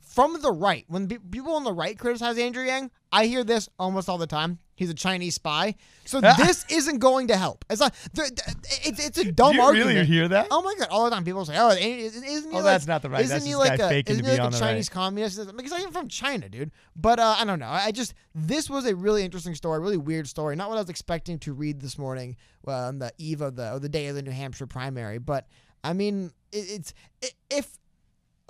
From 0.01 0.41
the 0.41 0.53
right, 0.53 0.85
when 0.89 1.09
people 1.09 1.55
on 1.55 1.65
the 1.65 1.73
right 1.73 1.99
criticize 1.99 2.39
Andrew 2.39 2.65
Yang, 2.65 2.93
I 3.11 3.27
hear 3.27 3.43
this 3.43 3.69
almost 3.79 4.09
all 4.09 4.19
the 4.19 4.29
time. 4.29 4.61
He's 4.77 4.91
a 4.91 4.95
Chinese 4.95 5.37
spy, 5.37 5.77
so 6.05 6.21
this 6.37 6.65
isn't 6.69 6.99
going 6.99 7.29
to 7.29 7.37
help. 7.37 7.65
It's 7.71 7.81
there- 8.13 8.27
It's, 8.85 9.07
it's 9.07 9.19
a 9.19 9.31
dumb 9.33 9.61
argument. 9.61 9.95
really 9.97 10.07
hear 10.07 10.29
that? 10.29 10.49
Oh 10.51 10.63
my 10.63 10.75
god! 10.79 10.89
All 10.91 11.05
the 11.05 11.11
time 11.11 11.25
people 11.25 11.45
say, 11.45 11.57
"Oh, 11.57 11.71
isn't 11.71 12.23
he 12.25 12.39
Oh, 12.51 12.55
like, 12.57 12.65
that's 12.65 12.87
not 12.87 13.03
the 13.03 13.11
right. 13.11 13.23
Isn't 13.25 13.35
That's 13.37 13.47
he 13.47 13.55
like 13.55 13.79
a, 13.79 14.11
isn't 14.11 14.25
he 14.25 14.31
like 14.33 14.41
a 14.41 14.43
the 14.45 14.51
right. 14.51 14.53
Chinese 14.59 14.89
communist? 14.89 15.57
Because 15.57 15.73
I'm 15.73 15.93
from 15.93 16.09
China, 16.09 16.49
dude. 16.49 16.73
But 16.97 17.19
uh, 17.21 17.37
I 17.39 17.45
don't 17.45 17.59
know. 17.61 17.69
I 17.69 17.93
just 17.93 18.15
this 18.35 18.69
was 18.69 18.85
a 18.87 18.97
really 18.97 19.23
interesting 19.25 19.55
story, 19.55 19.79
really 19.81 19.97
weird 19.97 20.27
story. 20.27 20.57
Not 20.57 20.69
what 20.71 20.77
I 20.77 20.81
was 20.81 20.91
expecting 20.91 21.39
to 21.41 21.53
read 21.53 21.81
this 21.81 21.97
morning 21.97 22.37
uh, 22.67 22.73
on 22.73 22.99
the 22.99 23.13
eve 23.19 23.41
of 23.41 23.57
the 23.57 23.73
or 23.75 23.79
the 23.79 23.89
day 23.89 24.09
of 24.09 24.17
the 24.17 24.23
New 24.23 24.33
Hampshire 24.33 24.67
primary. 24.67 25.19
But 25.19 25.47
I 25.85 25.93
mean, 25.93 26.33
it, 26.53 26.57
it's 26.69 26.95
i 27.23 27.29
if 27.51 27.79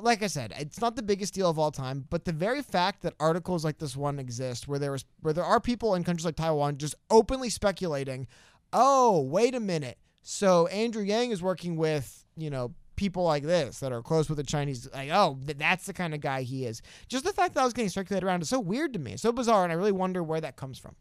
like 0.01 0.23
I 0.23 0.27
said, 0.27 0.53
it's 0.59 0.81
not 0.81 0.97
the 0.97 1.03
biggest 1.03 1.35
deal 1.35 1.49
of 1.49 1.59
all 1.59 1.71
time, 1.71 2.07
but 2.11 2.25
the 2.25 2.33
very 2.33 2.63
fact 2.63 3.03
that 3.03 3.15
articles 3.21 3.65
like 3.65 3.79
this 3.79 3.97
one 3.97 4.19
exist, 4.19 4.67
where 4.67 4.79
there 4.79 4.93
was 4.93 5.05
where 5.21 5.33
there 5.33 5.45
are 5.45 5.61
people 5.61 5.95
in 5.95 6.05
countries 6.05 6.25
like 6.25 6.37
Taiwan 6.37 6.79
just 6.79 6.95
openly 7.11 7.49
speculating, 7.49 8.27
oh, 8.73 9.21
wait 9.21 9.55
a 9.55 9.61
minute, 9.61 9.99
so 10.23 10.67
Andrew 10.69 11.03
Yang 11.03 11.31
is 11.31 11.43
working 11.43 11.77
with 11.77 12.25
you 12.37 12.51
know 12.51 12.75
people 12.97 13.25
like 13.25 13.43
this 13.43 13.81
that 13.81 13.93
are 13.93 14.03
close 14.03 14.29
with 14.29 14.39
the 14.39 14.45
Chinese, 14.45 14.89
like 14.93 15.11
oh, 15.13 15.39
th- 15.45 15.59
that's 15.59 15.87
the 15.87 15.93
kind 15.93 16.15
of 16.15 16.21
guy 16.21 16.43
he 16.43 16.67
is. 16.67 16.83
Just 17.09 17.25
the 17.25 17.33
fact 17.33 17.55
that 17.55 17.61
I 17.61 17.65
was 17.65 17.73
getting 17.73 17.89
circulated 17.89 18.27
around 18.27 18.43
is 18.43 18.49
so 18.49 18.61
weird 18.61 18.93
to 18.95 18.99
me, 18.99 19.17
so 19.17 19.33
bizarre, 19.33 19.63
and 19.63 19.73
I 19.73 19.77
really 19.77 19.93
wonder 19.93 20.23
where 20.23 20.41
that 20.41 20.57
comes 20.57 20.79
from. 20.79 20.97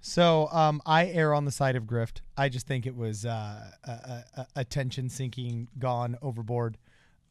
So 0.00 0.48
um, 0.50 0.80
I 0.86 1.06
err 1.08 1.34
on 1.34 1.44
the 1.44 1.50
side 1.50 1.76
of 1.76 1.84
grift. 1.84 2.22
I 2.36 2.48
just 2.48 2.66
think 2.66 2.86
it 2.86 2.96
was 2.96 3.24
uh, 3.26 3.70
a, 3.84 3.90
a, 3.90 4.24
a 4.36 4.46
attention 4.56 5.10
sinking, 5.10 5.68
gone 5.78 6.16
overboard. 6.22 6.78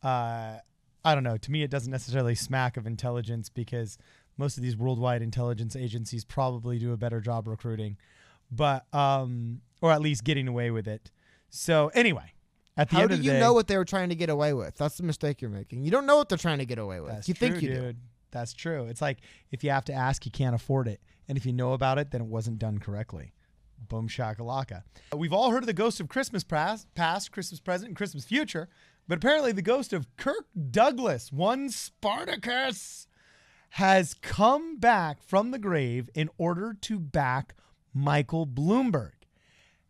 Uh, 0.03 0.57
I 1.03 1.15
don't 1.15 1.23
know. 1.23 1.37
To 1.37 1.51
me, 1.51 1.63
it 1.63 1.71
doesn't 1.71 1.91
necessarily 1.91 2.35
smack 2.35 2.77
of 2.77 2.85
intelligence 2.85 3.49
because 3.49 3.97
most 4.37 4.57
of 4.57 4.63
these 4.63 4.75
worldwide 4.75 5.21
intelligence 5.21 5.75
agencies 5.75 6.25
probably 6.25 6.79
do 6.79 6.93
a 6.93 6.97
better 6.97 7.21
job 7.21 7.47
recruiting, 7.47 7.97
but 8.51 8.85
um, 8.93 9.61
or 9.81 9.91
at 9.91 10.01
least 10.01 10.23
getting 10.23 10.47
away 10.47 10.71
with 10.71 10.87
it. 10.87 11.11
So 11.49 11.89
anyway, 11.93 12.33
at 12.77 12.89
the 12.89 12.95
How 12.95 13.01
end 13.01 13.09
do 13.09 13.13
of 13.15 13.19
the 13.19 13.23
day, 13.23 13.29
do 13.29 13.33
you 13.33 13.39
day, 13.39 13.45
know 13.45 13.53
what 13.53 13.67
they 13.67 13.77
were 13.77 13.85
trying 13.85 14.09
to 14.09 14.15
get 14.15 14.29
away 14.29 14.53
with? 14.53 14.75
That's 14.77 14.97
the 14.97 15.03
mistake 15.03 15.41
you're 15.41 15.51
making. 15.51 15.83
You 15.83 15.91
don't 15.91 16.05
know 16.05 16.17
what 16.17 16.29
they're 16.29 16.37
trying 16.37 16.59
to 16.59 16.65
get 16.65 16.79
away 16.79 16.99
with. 16.99 17.11
That's 17.11 17.27
you 17.27 17.33
true, 17.33 17.49
think 17.49 17.61
you 17.61 17.69
dude. 17.69 17.95
do. 17.95 18.01
That's 18.31 18.53
true. 18.53 18.85
It's 18.85 19.01
like 19.01 19.19
if 19.51 19.63
you 19.63 19.71
have 19.71 19.85
to 19.85 19.93
ask, 19.93 20.25
you 20.25 20.31
can't 20.31 20.55
afford 20.55 20.87
it, 20.87 21.01
and 21.27 21.37
if 21.37 21.45
you 21.45 21.53
know 21.53 21.73
about 21.73 21.97
it, 21.97 22.11
then 22.11 22.21
it 22.21 22.27
wasn't 22.27 22.59
done 22.59 22.79
correctly. 22.79 23.33
Boom 23.87 24.07
shakalaka. 24.07 24.83
We've 25.15 25.33
all 25.33 25.51
heard 25.51 25.63
of 25.63 25.67
the 25.67 25.73
ghost 25.73 25.99
of 25.99 26.09
Christmas 26.09 26.43
past, 26.43 26.93
past, 26.95 27.31
Christmas 27.31 27.59
present, 27.59 27.87
and 27.87 27.95
Christmas 27.97 28.25
future, 28.25 28.69
but 29.09 29.17
apparently 29.17 29.51
the 29.51 29.63
ghost 29.63 29.91
of 29.91 30.15
Kirk 30.17 30.45
Douglas, 30.69 31.31
one 31.31 31.71
Spartacus, 31.71 33.07
has 33.71 34.13
come 34.13 34.77
back 34.77 35.23
from 35.23 35.49
the 35.49 35.57
grave 35.57 36.11
in 36.13 36.29
order 36.37 36.75
to 36.81 36.99
back 36.99 37.55
Michael 37.91 38.45
Bloomberg. 38.45 39.13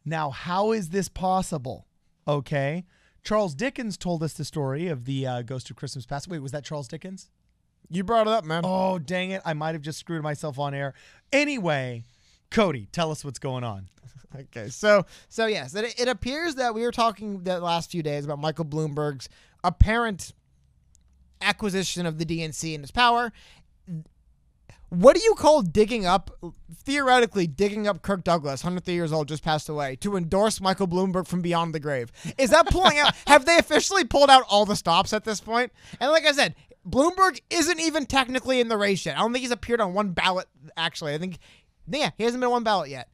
Now, 0.05 0.29
how 0.29 0.71
is 0.71 0.89
this 0.89 1.09
possible? 1.09 1.85
Okay. 2.29 2.85
Charles 3.21 3.55
Dickens 3.55 3.97
told 3.97 4.23
us 4.23 4.31
the 4.31 4.45
story 4.45 4.87
of 4.87 5.03
the 5.03 5.27
uh, 5.27 5.41
ghost 5.41 5.69
of 5.69 5.75
Christmas 5.75 6.05
past. 6.05 6.29
Wait, 6.29 6.39
was 6.39 6.53
that 6.53 6.63
Charles 6.63 6.87
Dickens? 6.87 7.29
You 7.89 8.05
brought 8.05 8.27
it 8.27 8.31
up, 8.31 8.45
man. 8.45 8.61
Oh, 8.63 8.99
dang 8.99 9.31
it. 9.31 9.41
I 9.43 9.53
might 9.53 9.75
have 9.75 9.81
just 9.81 9.99
screwed 9.99 10.23
myself 10.23 10.57
on 10.57 10.73
air. 10.73 10.93
Anyway, 11.33 12.05
Cody, 12.51 12.87
tell 12.91 13.11
us 13.11 13.23
what's 13.23 13.39
going 13.39 13.63
on. 13.63 13.89
Okay, 14.35 14.69
so 14.69 15.07
so 15.27 15.47
yes, 15.47 15.73
it, 15.73 15.99
it 15.99 16.07
appears 16.07 16.53
that 16.53 16.75
we 16.75 16.83
were 16.83 16.91
talking 16.91 17.41
the 17.41 17.59
last 17.59 17.89
few 17.89 18.03
days 18.03 18.25
about 18.25 18.37
Michael 18.37 18.63
Bloomberg's 18.63 19.27
apparent 19.63 20.33
acquisition 21.41 22.05
of 22.05 22.19
the 22.19 22.25
DNC 22.25 22.75
and 22.75 22.83
his 22.83 22.91
power. 22.91 23.31
What 24.89 25.15
do 25.15 25.21
you 25.23 25.35
call 25.35 25.61
digging 25.61 26.05
up, 26.05 26.31
theoretically 26.83 27.45
digging 27.45 27.87
up 27.87 28.01
Kirk 28.01 28.23
Douglas, 28.23 28.63
103 28.63 28.93
years 28.93 29.11
old, 29.11 29.27
just 29.27 29.43
passed 29.43 29.69
away, 29.69 29.95
to 29.97 30.15
endorse 30.15 30.59
Michael 30.59 30.87
Bloomberg 30.87 31.27
from 31.27 31.41
beyond 31.41 31.75
the 31.75 31.79
grave? 31.79 32.11
Is 32.39 32.49
that 32.49 32.67
pulling 32.67 32.97
out? 32.97 33.13
Have 33.27 33.45
they 33.45 33.57
officially 33.57 34.03
pulled 34.03 34.31
out 34.31 34.43
all 34.49 34.65
the 34.65 34.75
stops 34.75 35.13
at 35.13 35.25
this 35.25 35.41
point? 35.41 35.71
And 35.99 36.11
like 36.11 36.25
I 36.25 36.31
said, 36.31 36.55
Bloomberg 36.87 37.39
isn't 37.51 37.79
even 37.79 38.07
technically 38.07 38.59
in 38.59 38.67
the 38.67 38.77
race 38.77 39.05
yet. 39.05 39.15
I 39.15 39.19
don't 39.19 39.31
think 39.31 39.43
he's 39.43 39.51
appeared 39.51 39.81
on 39.81 39.93
one 39.93 40.09
ballot, 40.09 40.47
actually. 40.75 41.13
I 41.13 41.19
think, 41.19 41.37
yeah, 41.89 42.11
he 42.17 42.23
hasn't 42.23 42.41
been 42.41 42.47
on 42.47 42.51
one 42.51 42.63
ballot 42.63 42.89
yet 42.89 43.09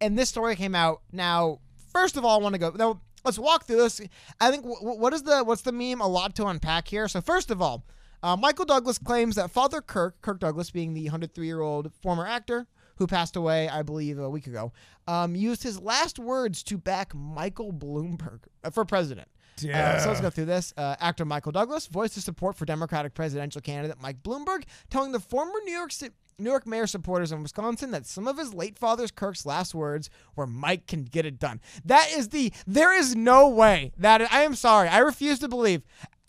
and 0.00 0.18
this 0.18 0.28
story 0.28 0.56
came 0.56 0.74
out. 0.74 1.02
Now, 1.12 1.60
first 1.92 2.16
of 2.16 2.24
all, 2.24 2.38
I 2.38 2.42
want 2.42 2.54
to 2.54 2.58
go. 2.58 2.70
Now, 2.70 3.00
let's 3.24 3.38
walk 3.38 3.64
through 3.64 3.76
this. 3.76 4.00
I 4.40 4.50
think 4.50 4.64
what 4.64 5.12
is 5.12 5.22
the 5.22 5.44
what's 5.44 5.62
the 5.62 5.72
meme? 5.72 6.00
A 6.00 6.08
lot 6.08 6.34
to 6.36 6.46
unpack 6.46 6.88
here. 6.88 7.08
So 7.08 7.20
first 7.20 7.50
of 7.50 7.60
all, 7.60 7.84
uh, 8.22 8.36
Michael 8.36 8.64
Douglas 8.64 8.98
claims 8.98 9.36
that 9.36 9.50
Father 9.50 9.80
Kirk, 9.80 10.20
Kirk 10.22 10.40
Douglas, 10.40 10.70
being 10.70 10.94
the 10.94 11.04
103 11.04 11.46
year 11.46 11.60
old 11.60 11.92
former 12.02 12.26
actor 12.26 12.66
who 12.96 13.06
passed 13.06 13.36
away, 13.36 13.68
I 13.68 13.82
believe, 13.82 14.18
a 14.18 14.28
week 14.28 14.46
ago, 14.46 14.72
um, 15.06 15.34
used 15.34 15.62
his 15.62 15.80
last 15.80 16.18
words 16.18 16.62
to 16.64 16.76
back 16.76 17.14
Michael 17.14 17.72
Bloomberg 17.72 18.40
uh, 18.62 18.70
for 18.70 18.84
president. 18.84 19.28
Uh, 19.64 19.98
so 20.00 20.08
let's 20.08 20.20
go 20.20 20.30
through 20.30 20.46
this. 20.46 20.72
Uh, 20.76 20.96
actor 21.00 21.24
Michael 21.24 21.52
Douglas 21.52 21.86
voiced 21.86 22.14
his 22.14 22.24
support 22.24 22.56
for 22.56 22.64
Democratic 22.64 23.14
presidential 23.14 23.60
candidate 23.60 23.96
Mike 24.00 24.22
Bloomberg, 24.22 24.64
telling 24.90 25.12
the 25.12 25.20
former 25.20 25.58
New 25.64 25.72
York 25.72 25.92
City. 25.92 26.14
New 26.38 26.48
York 26.48 26.66
mayor 26.66 26.86
supporters 26.86 27.32
in 27.32 27.42
Wisconsin 27.42 27.90
that 27.90 28.06
some 28.06 28.26
of 28.26 28.38
his 28.38 28.54
late 28.54 28.78
father's 28.78 29.10
Kirk's 29.10 29.44
last 29.44 29.74
words 29.74 30.08
were 30.34 30.46
Mike 30.46 30.86
can 30.86 31.04
get 31.04 31.26
it 31.26 31.38
done. 31.38 31.60
That 31.84 32.10
is 32.12 32.30
the 32.30 32.50
there 32.66 32.98
is 32.98 33.14
no 33.14 33.48
way 33.50 33.92
that 33.98 34.22
I 34.32 34.44
am 34.44 34.54
sorry. 34.54 34.88
I 34.88 35.00
refuse 35.00 35.38
to 35.40 35.48
believe. 35.48 35.82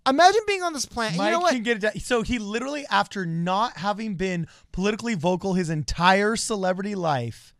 Imagine 0.07 0.41
being 0.47 0.63
on 0.63 0.73
this 0.73 0.85
planet. 0.85 1.17
Mike 1.17 1.27
you 1.27 1.31
know 1.31 1.39
what? 1.39 1.53
can 1.53 1.63
get 1.63 1.77
it 1.77 1.79
done. 1.79 1.99
So 1.99 2.23
he 2.23 2.39
literally, 2.39 2.85
after 2.89 3.25
not 3.25 3.77
having 3.77 4.15
been 4.15 4.47
politically 4.71 5.15
vocal 5.15 5.53
his 5.53 5.69
entire 5.69 6.35
celebrity 6.35 6.95
life, 6.95 7.53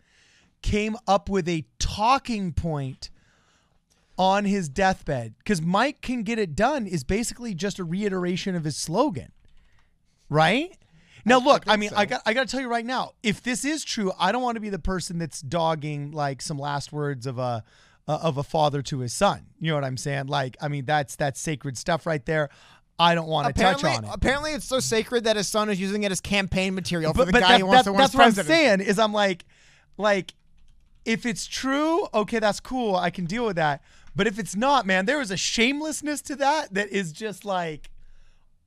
came 0.62 0.98
up 1.08 1.30
with 1.30 1.48
a 1.48 1.66
talking 1.80 2.52
point 2.52 3.10
on 4.18 4.46
his 4.46 4.70
deathbed. 4.70 5.36
Because 5.40 5.62
Mike 5.62 6.02
can 6.02 6.24
get 6.24 6.38
it 6.40 6.56
done 6.56 6.88
is 6.88 7.04
basically 7.04 7.54
just 7.54 7.80
a 7.80 7.84
reiteration 7.84 8.56
of 8.56 8.64
his 8.64 8.78
slogan, 8.78 9.32
right? 10.30 10.78
Now, 11.26 11.40
look, 11.40 11.64
I, 11.68 11.78
mean, 11.78 11.90
so. 11.90 11.96
I 11.98 12.06
got 12.06 12.22
I 12.26 12.34
got 12.34 12.48
to 12.48 12.52
tell 12.52 12.62
you 12.62 12.68
right 12.68 12.86
now, 12.86 13.12
if 13.22 13.44
this 13.44 13.64
is 13.64 13.84
true, 13.84 14.12
I 14.20 14.32
don't 14.32 14.42
want 14.42 14.56
to 14.56 14.60
be 14.62 14.70
the 14.70 14.80
person 14.80 15.20
that's 15.20 15.42
dogging 15.42 16.12
like 16.12 16.42
some 16.42 16.58
last 16.58 16.92
words 16.92 17.28
of 17.28 17.38
a 17.38 17.64
uh, 18.08 18.20
of 18.24 18.38
a 18.38 18.44
father 18.44 18.82
to 18.82 19.00
his 19.00 19.14
son. 19.14 19.46
You 19.60 19.70
know 19.70 19.76
what 19.76 19.84
I'm 19.84 19.98
saying? 19.98 20.28
Like, 20.28 20.58
I 20.60 20.68
mean, 20.68 20.86
that's 20.86 21.16
that's 21.16 21.40
sacred 21.40 21.78
stuff 21.78 22.06
right 22.08 22.26
there. 22.26 22.50
I 22.98 23.16
don't 23.16 23.28
want 23.28 23.56
to 23.56 23.62
touch 23.62 23.84
on 23.84 24.04
it. 24.04 24.10
apparently, 24.12 24.52
it's 24.52 24.66
so 24.66 24.80
sacred 24.80 25.24
that 25.24 25.36
his 25.36 25.48
son 25.48 25.70
is 25.70 25.80
using 25.80 26.04
it 26.04 26.12
as 26.12 26.22
campaign 26.22 26.76
material 26.76 27.14
for 27.14 27.20
But, 27.20 27.26
the 27.26 27.32
but 27.34 27.42
guy 27.42 27.48
that- 27.54 27.60
who 27.60 27.66
wants 27.68 27.84
that- 27.84 27.90
to 27.90 27.92
win 27.94 28.00
that's 28.00 28.14
what 28.14 28.22
I'm 28.24 28.34
president. 28.34 28.48
saying 28.48 28.82
is 28.82 29.00
I'm 29.00 29.14
like, 29.14 29.46
like, 29.98 30.34
if 31.06 31.26
it's 31.26 31.48
true, 31.48 32.08
okay, 32.14 32.40
that's 32.40 32.60
cool. 32.60 32.96
I 32.96 33.10
can 33.10 33.26
deal 33.26 33.46
with 33.46 33.56
that. 33.56 33.82
But 34.16 34.28
if 34.28 34.38
it's 34.40 34.56
not, 34.56 34.86
man, 34.86 35.06
there 35.06 35.22
is 35.22 35.32
a 35.32 35.38
shamelessness 35.38 36.22
to 36.24 36.36
that 36.38 36.74
that 36.74 36.90
is 36.90 37.12
just 37.12 37.46
like 37.46 37.90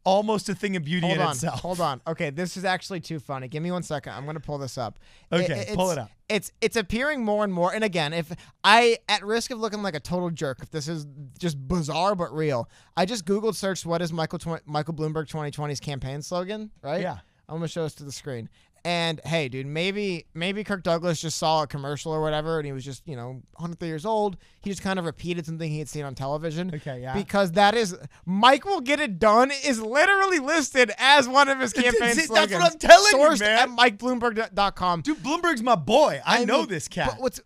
almost 0.04 0.48
a 0.50 0.54
thing 0.54 0.76
of 0.76 0.84
beauty 0.84 1.06
Hold 1.06 1.18
in 1.18 1.24
on, 1.24 1.32
itself. 1.32 1.60
hold 1.60 1.80
on. 1.80 2.00
Okay, 2.06 2.28
this 2.30 2.56
is 2.58 2.64
actually 2.64 3.00
too 3.00 3.18
funny. 3.18 3.48
Give 3.48 3.62
me 3.62 3.70
one 3.70 3.82
second. 3.82 4.12
I'm 4.12 4.26
gonna 4.26 4.40
pull 4.40 4.58
this 4.58 4.76
up. 4.76 4.98
Okay, 5.32 5.44
it's- 5.60 5.74
pull 5.76 5.90
it 5.90 5.98
up. 5.98 6.10
It's 6.28 6.50
it's 6.62 6.76
appearing 6.76 7.22
more 7.24 7.44
and 7.44 7.52
more. 7.52 7.74
And 7.74 7.84
again, 7.84 8.12
if 8.14 8.32
I 8.62 8.98
at 9.08 9.22
risk 9.24 9.50
of 9.50 9.58
looking 9.58 9.82
like 9.82 9.94
a 9.94 10.00
total 10.00 10.30
jerk, 10.30 10.58
if 10.62 10.70
this 10.70 10.88
is 10.88 11.06
just 11.38 11.56
bizarre 11.68 12.14
but 12.14 12.34
real, 12.34 12.68
I 12.96 13.04
just 13.04 13.26
googled 13.26 13.54
searched 13.54 13.84
what 13.84 14.00
is 14.02 14.12
Michael 14.12 14.38
tw- 14.38 14.66
Michael 14.66 14.94
Bloomberg 14.94 15.26
2020's 15.28 15.80
campaign 15.80 16.22
slogan, 16.22 16.70
right? 16.82 17.02
Yeah. 17.02 17.18
I'm 17.48 17.56
gonna 17.56 17.68
show 17.68 17.82
this 17.82 17.94
to 17.96 18.04
the 18.04 18.12
screen. 18.12 18.48
And 18.86 19.18
hey, 19.24 19.48
dude, 19.48 19.66
maybe 19.66 20.26
maybe 20.34 20.62
Kirk 20.62 20.82
Douglas 20.82 21.18
just 21.18 21.38
saw 21.38 21.62
a 21.62 21.66
commercial 21.66 22.12
or 22.12 22.20
whatever, 22.20 22.58
and 22.58 22.66
he 22.66 22.72
was 22.72 22.84
just 22.84 23.08
you 23.08 23.16
know 23.16 23.42
103 23.54 23.88
years 23.88 24.04
old. 24.04 24.36
He 24.60 24.68
just 24.68 24.82
kind 24.82 24.98
of 24.98 25.06
repeated 25.06 25.46
something 25.46 25.70
he 25.70 25.78
had 25.78 25.88
seen 25.88 26.04
on 26.04 26.14
television. 26.14 26.70
Okay, 26.74 27.00
yeah. 27.00 27.14
Because 27.14 27.52
that 27.52 27.74
is 27.74 27.96
Mike 28.26 28.66
will 28.66 28.82
get 28.82 29.00
it 29.00 29.18
done 29.18 29.50
is 29.64 29.80
literally 29.80 30.38
listed 30.38 30.92
as 30.98 31.26
one 31.26 31.48
of 31.48 31.58
his 31.60 31.72
campaign 31.72 32.14
slogans. 32.14 32.28
that's 32.28 32.52
what 32.52 32.72
I'm 32.72 32.78
telling 32.78 33.12
you, 33.12 33.28
sourced 33.28 33.40
man. 33.40 33.58
at 33.58 33.68
MikeBloomberg.com. 33.70 35.00
Dude, 35.00 35.16
Bloomberg's 35.18 35.62
my 35.62 35.76
boy. 35.76 36.20
I, 36.26 36.44
know 36.44 36.60
mean, 36.60 36.68
this 36.68 36.86
cat. 36.86 37.12
But 37.12 37.20
what's 37.22 37.40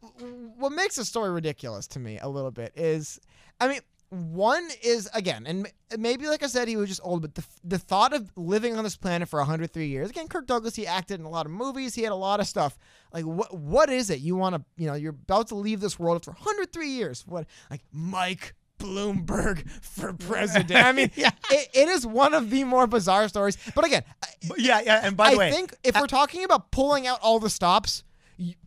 what 0.57 0.73
makes 0.73 0.97
the 0.97 1.04
story 1.04 1.30
ridiculous 1.30 1.87
to 1.88 2.00
me 2.00 2.18
a 2.18 2.28
little 2.28 2.50
bit 2.50 2.73
is, 2.75 3.21
I 3.61 3.68
mean, 3.68 3.80
one 4.11 4.69
is 4.83 5.09
again, 5.12 5.45
and 5.47 5.71
maybe 5.99 6.29
like 6.29 6.43
I 6.43 6.47
said, 6.47 6.67
he 6.67 6.77
was 6.77 6.88
just 6.88 7.00
old, 7.05 7.23
but 7.23 7.35
the 7.35 7.45
the 7.62 7.79
thought 7.79 8.15
of 8.15 8.31
living 8.37 8.77
on 8.77 8.85
this 8.85 8.97
planet 8.97 9.29
for 9.29 9.38
103 9.41 9.87
years. 9.87 10.11
Again, 10.11 10.29
Kirk 10.29 10.47
Douglas, 10.47 10.77
he 10.77 10.87
acted 10.87 11.21
in 11.21 11.27
a 11.27 11.31
lot 11.31 11.47
of 11.47 11.53
movies, 11.53 11.95
he 11.95 12.03
had 12.03 12.12
a 12.12 12.17
lot 12.17 12.41
of 12.41 12.47
stuff. 12.47 12.79
Like, 13.12 13.25
what 13.25 13.55
what 13.57 13.91
is 13.91 14.09
it 14.09 14.21
you 14.21 14.35
want 14.37 14.55
to, 14.55 14.65
you 14.77 14.87
know, 14.87 14.95
you're 14.95 15.11
about 15.11 15.49
to 15.49 15.57
leave 15.57 15.81
this 15.81 15.99
world 15.99 16.25
for 16.25 16.31
103 16.33 16.88
years? 16.88 17.25
What 17.27 17.47
like 17.71 17.83
Mike 17.93 18.55
Bloomberg 18.79 19.69
for 19.83 20.12
president. 20.15 20.73
I 20.73 20.93
mean, 20.93 21.11
it, 21.17 21.35
it 21.75 21.88
is 21.88 22.07
one 22.07 22.33
of 22.33 22.50
the 22.50 22.65
more 22.65 22.87
bizarre 22.87 23.29
stories. 23.29 23.59
But 23.75 23.85
again, 23.85 24.05
yeah, 24.57 24.81
yeah. 24.81 25.00
And 25.05 25.17
by 25.17 25.31
the 25.31 25.37
I 25.37 25.38
way, 25.38 25.49
I 25.49 25.50
think 25.50 25.75
if 25.85 25.99
we're 25.99 26.07
talking 26.07 26.45
about 26.45 26.71
pulling 26.71 27.07
out 27.07 27.19
all 27.21 27.38
the 27.41 27.50
stops, 27.50 28.05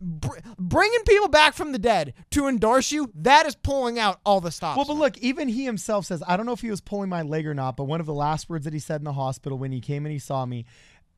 br- 0.00 0.38
bringing 0.58 1.02
people 1.06 1.28
back 1.28 1.54
from 1.54 1.72
the 1.72 1.78
dead 1.78 2.14
to 2.30 2.46
endorse 2.46 2.92
you, 2.92 3.10
that 3.14 3.46
is 3.46 3.54
pulling 3.54 3.98
out 3.98 4.20
all 4.24 4.40
the 4.40 4.50
stops. 4.50 4.76
Well, 4.76 4.86
but 4.86 4.96
look, 4.96 5.18
even 5.18 5.48
he 5.48 5.64
himself 5.64 6.06
says, 6.06 6.22
I 6.26 6.36
don't 6.36 6.46
know 6.46 6.52
if 6.52 6.60
he 6.60 6.70
was 6.70 6.80
pulling 6.80 7.08
my 7.08 7.22
leg 7.22 7.46
or 7.46 7.54
not, 7.54 7.76
but 7.76 7.84
one 7.84 8.00
of 8.00 8.06
the 8.06 8.14
last 8.14 8.48
words 8.48 8.64
that 8.64 8.72
he 8.72 8.78
said 8.78 9.00
in 9.00 9.04
the 9.04 9.12
hospital 9.12 9.58
when 9.58 9.72
he 9.72 9.80
came 9.80 10.04
and 10.04 10.12
he 10.12 10.18
saw 10.18 10.44
me, 10.46 10.66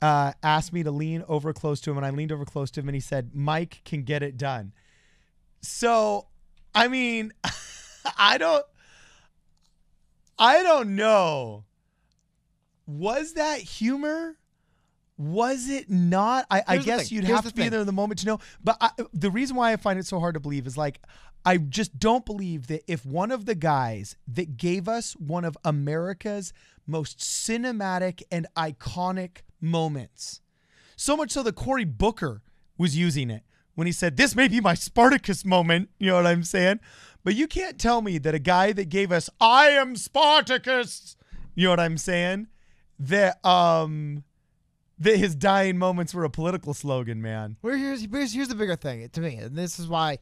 uh, 0.03 0.33
asked 0.43 0.73
me 0.73 0.83
to 0.83 0.91
lean 0.91 1.25
over 1.29 1.53
close 1.53 1.81
to 1.83 1.91
him, 1.91 1.97
and 1.97 2.07
I 2.07 2.11
leaned 2.11 2.33
over 2.33 2.45
close 2.45 2.71
to 2.73 2.81
him, 2.81 2.89
and 2.89 2.95
he 2.95 3.01
said, 3.01 3.31
Mike 3.35 3.81
can 3.85 4.03
get 4.03 4.23
it 4.23 4.37
done. 4.37 4.73
So, 5.61 6.27
I 6.75 6.89
mean, 6.89 7.33
I 8.19 8.39
don't, 8.39 8.65
I 10.39 10.63
don't 10.63 10.95
know. 10.95 11.65
Was 12.87 13.35
that 13.35 13.61
humor? 13.61 14.37
Was 15.17 15.69
it 15.69 15.89
not? 15.89 16.47
I, 16.51 16.63
I 16.67 16.79
guess 16.79 17.13
you'd 17.13 17.25
Here's 17.25 17.37
have 17.37 17.45
the 17.45 17.51
to 17.51 17.57
be 17.57 17.63
thing. 17.63 17.71
there 17.71 17.81
in 17.81 17.87
the 17.87 17.93
moment 17.93 18.21
to 18.21 18.27
know. 18.27 18.39
But 18.63 18.77
I, 18.81 18.91
the 19.13 19.31
reason 19.31 19.57
why 19.57 19.73
I 19.73 19.77
find 19.77 19.99
it 19.99 20.07
so 20.07 20.19
hard 20.19 20.35
to 20.35 20.41
believe 20.41 20.67
is 20.67 20.77
like, 20.77 21.01
I 21.45 21.59
just 21.59 21.99
don't 21.99 22.25
believe 22.25 22.67
that 22.69 22.83
if 22.91 23.05
one 23.05 23.31
of 23.31 23.45
the 23.45 23.55
guys 23.55 24.17
that 24.27 24.57
gave 24.57 24.89
us 24.89 25.13
one 25.15 25.45
of 25.45 25.57
America's 25.65 26.53
most 26.87 27.19
cinematic 27.19 28.23
and 28.33 28.47
iconic 28.57 29.39
moments, 29.61 30.41
so 30.97 31.17
much 31.17 31.31
so 31.31 31.43
that 31.43 31.55
Cory 31.55 31.85
Booker 31.85 32.43
was 32.79 32.97
using 32.97 33.31
it 33.31 33.43
when 33.75 33.87
he 33.87 33.93
said, 33.93 34.17
This 34.17 34.35
may 34.35 34.49
be 34.49 34.61
my 34.61 34.75
Spartacus 34.75 35.45
moment. 35.45 35.91
You 35.99 36.09
know 36.09 36.17
what 36.17 36.27
I'm 36.27 36.45
saying? 36.45 36.81
But 37.23 37.35
you 37.37 37.47
can't 37.47 37.79
tell 37.79 38.03
me 38.03 38.19
that 38.19 38.35
a 38.35 38.39
guy 38.39 38.73
that 38.73 38.89
gave 38.89 39.13
us, 39.13 39.31
I 39.41 39.69
am 39.69 39.97
Spartacus, 39.97 41.17
you 41.55 41.65
know 41.65 41.71
what 41.71 41.81
I'm 41.81 41.99
saying? 41.99 42.49
That, 42.99 43.45
um, 43.45 44.25
that 44.99 45.17
his 45.17 45.35
dying 45.35 45.79
moments 45.79 46.15
were 46.15 46.25
a 46.25 46.31
political 46.31 46.75
slogan, 46.75 47.21
man. 47.21 47.57
Well, 47.63 47.77
here's, 47.77 48.03
here's 48.03 48.33
here's 48.33 48.49
the 48.49 48.55
bigger 48.55 48.77
thing 48.77 49.09
to 49.09 49.21
me, 49.21 49.37
and 49.37 49.57
this 49.57 49.79
is 49.79 49.89
why, 49.89 50.19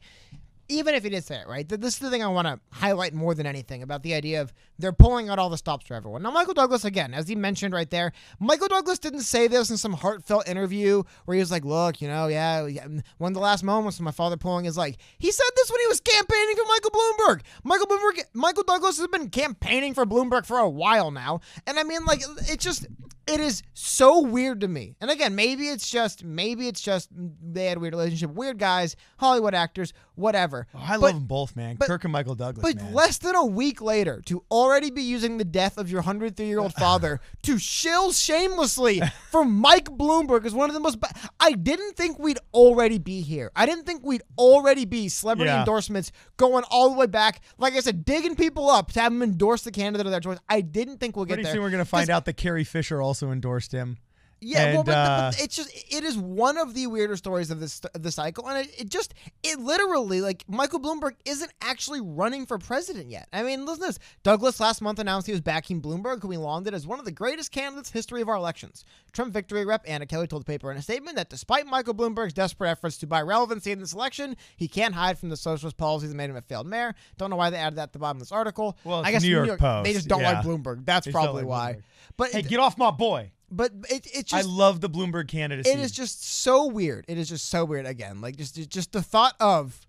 even 0.69 0.95
if 0.95 1.03
he 1.03 1.09
did 1.09 1.23
say 1.23 1.35
it 1.35 1.47
right, 1.47 1.67
this 1.67 1.93
is 1.93 1.99
the 1.99 2.09
thing 2.09 2.23
I 2.23 2.27
want 2.27 2.47
to 2.47 2.59
highlight 2.71 3.13
more 3.13 3.35
than 3.35 3.45
anything 3.45 3.83
about 3.83 4.01
the 4.01 4.13
idea 4.13 4.41
of 4.41 4.53
they're 4.79 4.93
pulling 4.93 5.29
out 5.29 5.37
all 5.37 5.49
the 5.49 5.57
stops 5.57 5.85
for 5.85 5.93
everyone. 5.93 6.23
Now, 6.23 6.31
Michael 6.31 6.53
Douglas, 6.53 6.85
again, 6.85 7.13
as 7.13 7.27
he 7.27 7.35
mentioned 7.35 7.73
right 7.73 7.89
there, 7.89 8.13
Michael 8.39 8.69
Douglas 8.69 8.97
didn't 8.97 9.21
say 9.21 9.47
this 9.47 9.69
in 9.69 9.77
some 9.77 9.93
heartfelt 9.93 10.47
interview 10.47 11.03
where 11.25 11.35
he 11.35 11.39
was 11.39 11.51
like, 11.51 11.65
"Look, 11.65 12.01
you 12.01 12.07
know, 12.07 12.27
yeah, 12.27 12.65
yeah, 12.65 12.85
um, 12.85 13.03
one 13.17 13.31
of 13.31 13.35
the 13.35 13.41
last 13.41 13.63
moments 13.63 13.99
of 13.99 14.05
my 14.05 14.11
father 14.11 14.37
pulling 14.37 14.65
is 14.65 14.77
like 14.77 14.97
he 15.19 15.31
said 15.31 15.49
this 15.55 15.69
when 15.69 15.81
he 15.81 15.87
was 15.87 15.99
campaigning 15.99 16.55
for 16.55 16.65
Michael 16.65 16.91
Bloomberg. 16.91 17.41
Michael 17.63 17.87
Bloomberg, 17.87 18.23
Michael 18.33 18.63
Douglas 18.63 18.97
has 18.97 19.07
been 19.07 19.29
campaigning 19.29 19.93
for 19.93 20.05
Bloomberg 20.05 20.45
for 20.45 20.57
a 20.57 20.69
while 20.69 21.11
now, 21.11 21.41
and 21.67 21.77
I 21.77 21.83
mean, 21.83 22.05
like, 22.05 22.21
it 22.49 22.59
just." 22.59 22.87
It 23.25 23.39
is 23.39 23.63
so 23.73 24.19
weird 24.21 24.61
to 24.61 24.67
me. 24.67 24.95
And 24.99 25.09
again, 25.09 25.33
maybe 25.33 25.69
it's 25.69 25.89
just 25.89 26.23
maybe 26.25 26.67
it's 26.67 26.81
just 26.81 27.09
they 27.13 27.67
had 27.67 27.77
a 27.77 27.79
weird 27.79 27.93
relationship. 27.93 28.31
Weird 28.31 28.57
guys, 28.59 28.97
Hollywood 29.17 29.53
actors, 29.53 29.93
whatever. 30.15 30.67
Oh, 30.75 30.79
I 30.79 30.91
But- 30.97 30.99
love 31.01 31.13
them 31.13 31.25
both, 31.25 31.55
man. 31.55 31.77
but- 31.77 31.87
Kirk 31.87 32.03
and 32.03 32.11
Michael 32.11 32.35
Douglas, 32.35 32.61
But 32.61 32.83
man. 32.83 32.93
less 32.93 33.17
than 33.19 33.33
a 33.35 33.45
week 33.45 33.81
later, 33.81 34.21
to 34.25 34.43
already 34.51 34.91
be 34.91 35.01
using 35.03 35.37
the 35.37 35.45
death 35.45 35.77
of 35.77 35.89
your 35.89 36.01
103 36.01 36.45
year 36.47 36.59
old 36.59 36.73
father 36.73 37.21
to 37.43 37.57
shill 37.57 38.11
shamelessly 38.11 39.01
for 39.31 39.45
Mike 39.45 39.85
Bloomberg 39.85 40.45
is 40.45 40.53
one 40.53 40.69
of 40.69 40.73
the 40.73 40.81
most. 40.81 40.99
Ba- 40.99 41.13
I 41.39 41.53
didn't 41.53 41.95
think 41.95 42.19
we'd 42.19 42.39
already 42.53 42.97
be 42.97 43.21
here. 43.21 43.51
I 43.55 43.65
didn't 43.65 43.85
think 43.85 44.03
we'd 44.03 44.23
already 44.37 44.83
be 44.83 45.07
celebrity 45.07 45.49
Yeah. 45.49 45.59
endorsements 45.59 46.11
going 46.35 46.65
all 46.69 46.89
the 46.89 46.97
way 46.97 47.07
back. 47.07 47.39
Like 47.57 47.73
I 47.75 47.79
said, 47.79 48.03
digging 48.03 48.35
people 48.35 48.69
up 48.69 48.91
to 48.91 48.99
have 48.99 49.13
them 49.13 49.21
endorse 49.23 49.61
the 49.61 49.71
candidate 49.71 50.05
of 50.07 50.11
their 50.11 50.19
choice. 50.19 50.39
I 50.49 50.59
didn't 50.59 50.97
think 50.97 51.15
we'll 51.15 51.23
get 51.25 51.35
Pretty 51.35 51.43
there. 51.43 51.53
soon 51.53 51.61
we're 51.61 51.69
gonna 51.69 51.85
find 51.85 52.09
out 52.09 52.25
that 52.25 52.33
Carrie 52.33 52.65
Fisher 52.65 53.01
also 53.01 53.12
endorsed 53.21 53.71
him. 53.71 53.97
Yeah, 54.43 54.73
well, 54.73 54.83
but, 54.83 54.91
uh, 54.91 55.31
but 55.31 55.41
it's 55.41 55.55
just 55.55 55.71
it 55.73 56.03
is 56.03 56.17
one 56.17 56.57
of 56.57 56.73
the 56.73 56.87
weirder 56.87 57.15
stories 57.15 57.51
of 57.51 57.59
this 57.59 57.81
the 57.93 58.11
cycle, 58.11 58.47
and 58.47 58.65
it, 58.65 58.81
it 58.81 58.89
just 58.89 59.13
it 59.41 59.59
literally 59.59 60.21
like 60.21 60.43
Michael 60.47 60.79
Bloomberg 60.79 61.13
isn't 61.25 61.51
actually 61.61 62.01
running 62.01 62.45
for 62.45 62.57
president 62.57 63.09
yet. 63.09 63.27
I 63.33 63.43
mean, 63.43 63.65
listen 63.65 63.81
to 63.81 63.87
this. 63.87 63.99
Douglas 64.23 64.59
last 64.59 64.81
month 64.81 64.99
announced 64.99 65.27
he 65.27 65.33
was 65.33 65.41
backing 65.41 65.81
Bloomberg, 65.81 66.21
who 66.21 66.31
he 66.31 66.37
lauded 66.37 66.73
as 66.73 66.85
one 66.85 66.99
of 66.99 67.05
the 67.05 67.11
greatest 67.11 67.51
candidates 67.51 67.89
in 67.89 67.93
history 67.93 68.21
of 68.21 68.29
our 68.29 68.35
elections. 68.35 68.85
Trump 69.11 69.33
victory 69.33 69.65
rep 69.65 69.83
Anna 69.87 70.05
Kelly 70.05 70.27
told 70.27 70.41
the 70.41 70.45
paper 70.45 70.71
in 70.71 70.77
a 70.77 70.81
statement 70.81 71.15
that 71.17 71.29
despite 71.29 71.65
Michael 71.65 71.93
Bloomberg's 71.93 72.33
desperate 72.33 72.69
efforts 72.69 72.97
to 72.97 73.07
buy 73.07 73.21
relevancy 73.21 73.71
in 73.71 73.79
this 73.79 73.93
election, 73.93 74.35
he 74.57 74.67
can't 74.67 74.93
hide 74.93 75.17
from 75.17 75.29
the 75.29 75.37
socialist 75.37 75.77
policies 75.77 76.09
that 76.09 76.15
made 76.15 76.29
him 76.29 76.35
a 76.35 76.41
failed 76.41 76.67
mayor. 76.67 76.95
Don't 77.17 77.29
know 77.29 77.35
why 77.35 77.49
they 77.49 77.57
added 77.57 77.77
that 77.77 77.83
at 77.83 77.93
the 77.93 77.99
bottom 77.99 78.17
of 78.17 78.21
this 78.21 78.31
article. 78.31 78.77
Well, 78.83 79.03
I 79.05 79.11
guess 79.11 79.23
New 79.23 79.29
York 79.29 79.59
Post, 79.59 79.85
They 79.85 79.93
just 79.93 80.07
don't 80.07 80.21
yeah. 80.21 80.33
like 80.33 80.45
Bloomberg. 80.45 80.85
That's 80.85 81.05
They 81.05 81.11
probably 81.11 81.43
like 81.43 81.49
why. 81.49 81.73
Bloomberg. 81.73 81.83
But 82.17 82.31
Hey, 82.31 82.39
it, 82.39 82.47
get 82.47 82.59
off 82.59 82.77
my 82.77 82.91
boy. 82.91 83.31
But 83.55 83.71
it, 83.89 84.07
it's 84.13 84.31
just 84.31 84.45
I 84.45 84.49
love 84.49 84.81
the 84.81 84.89
Bloomberg 84.89 85.27
candidacy. 85.27 85.69
it 85.69 85.79
is 85.79 85.91
just 85.91 86.23
so 86.23 86.65
weird. 86.67 87.05
It 87.07 87.17
is 87.17 87.29
just 87.29 87.49
so 87.49 87.65
weird. 87.65 87.85
Again, 87.85 88.21
like 88.21 88.35
just 88.37 88.55
just 88.69 88.91
the 88.91 89.01
thought 89.01 89.35
of 89.39 89.85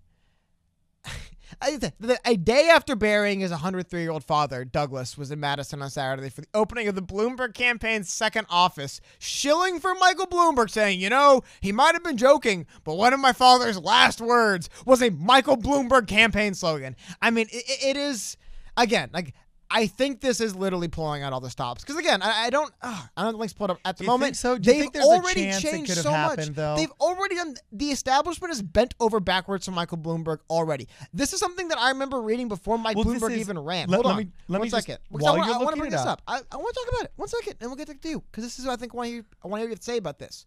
I- 1.61 1.77
the- 1.77 1.93
the- 1.99 2.19
a 2.25 2.35
day 2.37 2.69
after 2.69 2.95
burying 2.95 3.39
his 3.39 3.51
103 3.51 4.01
year 4.01 4.11
old 4.11 4.23
father, 4.23 4.65
Douglas 4.65 5.17
was 5.17 5.31
in 5.31 5.39
Madison 5.39 5.81
on 5.81 5.89
Saturday 5.89 6.29
for 6.29 6.41
the 6.41 6.47
opening 6.53 6.87
of 6.87 6.95
the 6.95 7.01
Bloomberg 7.01 7.53
campaign's 7.53 8.11
second 8.11 8.47
office, 8.49 8.99
shilling 9.19 9.79
for 9.79 9.93
Michael 9.95 10.27
Bloomberg, 10.27 10.69
saying, 10.69 10.99
"You 10.99 11.09
know, 11.09 11.41
he 11.61 11.71
might 11.71 11.93
have 11.93 12.03
been 12.03 12.17
joking, 12.17 12.65
but 12.83 12.95
one 12.95 13.13
of 13.13 13.19
my 13.19 13.31
father's 13.33 13.79
last 13.79 14.19
words 14.19 14.69
was 14.85 15.01
a 15.01 15.11
Michael 15.11 15.57
Bloomberg 15.57 16.07
campaign 16.07 16.53
slogan." 16.55 16.95
I 17.21 17.29
mean, 17.31 17.47
it, 17.51 17.63
it 17.67 17.97
is 17.97 18.37
again 18.75 19.09
like. 19.13 19.33
I 19.75 19.87
think 19.87 20.21
this 20.21 20.39
is 20.39 20.55
literally 20.55 20.87
pulling 20.87 21.21
out 21.21 21.33
all 21.33 21.41
the 21.41 21.49
stops 21.49 21.83
because 21.83 21.97
again, 21.97 22.21
I, 22.21 22.45
I 22.45 22.49
don't, 22.49 22.71
ugh, 22.81 23.09
I 23.17 23.21
don't 23.23 23.31
think 23.33 23.39
links 23.41 23.53
pulled 23.53 23.71
up 23.71 23.79
at 23.83 23.97
the 23.97 24.05
you 24.05 24.07
think 24.07 24.19
moment. 24.21 24.37
so? 24.37 24.57
Do 24.57 24.69
you 24.69 24.73
They've 24.73 24.81
think 24.83 24.93
there's 24.93 25.05
a 25.05 25.09
already 25.09 25.51
changed 25.51 25.87
could 25.89 25.97
have 25.97 26.03
so 26.05 26.11
happened, 26.11 26.47
much. 26.47 26.55
though? 26.55 26.75
They've 26.77 26.91
already 27.01 27.35
done. 27.35 27.55
The 27.73 27.91
establishment 27.91 28.53
is 28.53 28.61
bent 28.61 28.95
over 29.01 29.19
backwards 29.19 29.65
for 29.65 29.71
Michael 29.71 29.97
Bloomberg 29.97 30.39
already. 30.49 30.87
This 31.13 31.33
is 31.33 31.39
something 31.41 31.67
that 31.67 31.77
I 31.77 31.89
remember 31.89 32.21
reading 32.21 32.47
before 32.47 32.77
Mike 32.77 32.95
Well, 32.95 33.05
Bloomberg 33.05 33.31
is- 33.33 33.39
even 33.41 33.59
ran. 33.59 33.89
let- 33.89 33.95
Hold 33.97 34.05
let 34.05 34.11
on, 34.13 34.17
me- 34.19 34.31
let 34.47 34.59
one 34.59 34.65
me 34.65 34.69
just- 34.71 34.85
second. 34.87 34.99
while 35.09 35.33
Because 35.35 35.47
I, 35.49 35.51
you're 35.57 35.63
want 35.65 35.75
to 35.75 35.79
bring 35.81 35.91
this 35.91 35.99
up. 36.01 36.07
up. 36.07 36.21
I, 36.25 36.39
I 36.51 36.57
want 36.57 36.73
to 36.73 36.79
talk 36.85 36.93
about 36.93 37.05
it. 37.05 37.11
One 37.17 37.27
second, 37.27 37.55
and 37.59 37.69
we'll 37.69 37.75
get 37.75 38.01
to 38.01 38.09
you 38.09 38.23
because 38.31 38.43
this 38.45 38.57
is 38.57 38.65
what 38.65 38.71
I 38.71 38.75
think. 38.77 38.93
Want 38.93 39.09
you, 39.09 39.25
I 39.43 39.47
want 39.49 39.59
to 39.61 39.65
hear 39.65 39.69
you 39.71 39.77
say 39.81 39.97
about 39.97 40.19
this. 40.19 40.45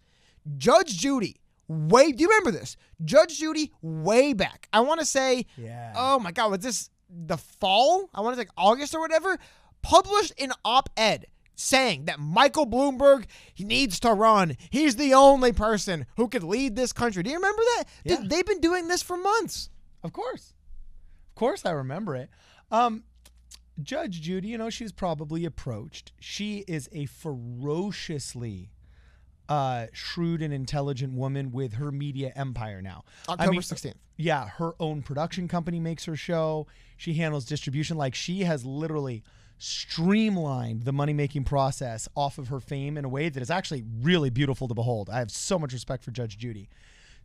Judge 0.57 0.97
Judy. 0.97 1.37
Way, 1.69 2.13
do 2.13 2.23
you 2.23 2.29
remember 2.31 2.51
this? 2.51 2.79
Judge 3.05 3.39
Judy, 3.39 3.73
way 3.83 4.33
back. 4.33 4.69
I 4.73 4.81
want 4.81 5.01
to 5.01 5.05
say, 5.07 5.45
Yeah. 5.59 5.93
oh 5.95 6.19
my 6.19 6.33
God, 6.33 6.51
was 6.51 6.61
this 6.61 6.89
the 7.09 7.37
fall? 7.37 8.09
I 8.15 8.21
want 8.21 8.37
to 8.37 8.43
say 8.43 8.49
August 8.57 8.95
or 8.95 9.01
whatever. 9.01 9.39
Published 9.83 10.33
an 10.41 10.53
op-ed 10.65 11.27
saying 11.55 12.05
that 12.07 12.21
Michael 12.21 12.67
Bloomberg 12.67 13.25
he 13.55 13.65
needs 13.65 13.99
to 14.01 14.13
run. 14.13 14.57
He's 14.71 14.97
the 14.97 15.15
only 15.15 15.53
person 15.53 16.07
who 16.17 16.29
could 16.29 16.45
lead 16.45 16.77
this 16.77 16.93
country. 16.93 17.23
Do 17.23 17.31
you 17.31 17.37
remember 17.37 17.63
that? 17.77 17.85
Dude, 18.05 18.19
Yeah. 18.21 18.25
they've 18.29 18.47
been 18.47 18.61
doing 18.61 18.89
this 18.89 19.03
for 19.03 19.17
months. 19.17 19.71
Of 20.03 20.13
course. 20.13 20.55
Of 21.31 21.35
course 21.35 21.65
I 21.67 21.71
remember 21.71 22.15
it. 22.17 22.31
Um 22.71 23.05
Judge 23.81 24.21
Judy, 24.21 24.49
you 24.49 24.59
know, 24.59 24.71
she's 24.71 24.91
probably 24.93 25.45
approached. 25.45 26.13
She 26.19 26.65
is 26.67 26.89
a 26.93 27.07
ferociously 27.07 28.71
uh 29.49 29.87
shrewd 29.93 30.43
and 30.43 30.53
intelligent 30.53 31.13
woman 31.15 31.51
with 31.53 31.75
her 31.75 31.91
media 31.91 32.33
empire 32.37 32.83
now. 32.83 33.05
I 33.29 33.33
October 33.33 33.53
mean, 33.53 33.61
16th. 33.61 33.95
yeah, 34.17 34.49
her 34.49 34.73
own 34.79 35.03
production 35.03 35.49
company 35.49 35.81
makes 35.81 36.05
her 36.05 36.17
show. 36.17 36.67
She 36.97 37.15
handles 37.15 37.45
distribution. 37.45 37.97
Like 37.97 38.15
she 38.15 38.41
has 38.41 38.65
literally 38.65 39.23
streamlined 39.59 40.85
the 40.85 40.93
money 40.93 41.13
making 41.13 41.45
process 41.45 42.09
off 42.15 42.39
of 42.39 42.49
her 42.49 42.61
fame 42.61 42.97
in 42.97 43.05
a 43.05 43.09
way 43.09 43.29
that 43.29 43.43
is 43.43 43.51
actually 43.51 43.85
really 44.03 44.31
beautiful 44.31 44.69
to 44.69 44.75
behold. 44.75 45.11
I 45.11 45.19
have 45.19 45.31
so 45.31 45.59
much 45.59 45.73
respect 45.73 46.05
for 46.05 46.11
Judge 46.11 46.39
Judy. 46.39 46.69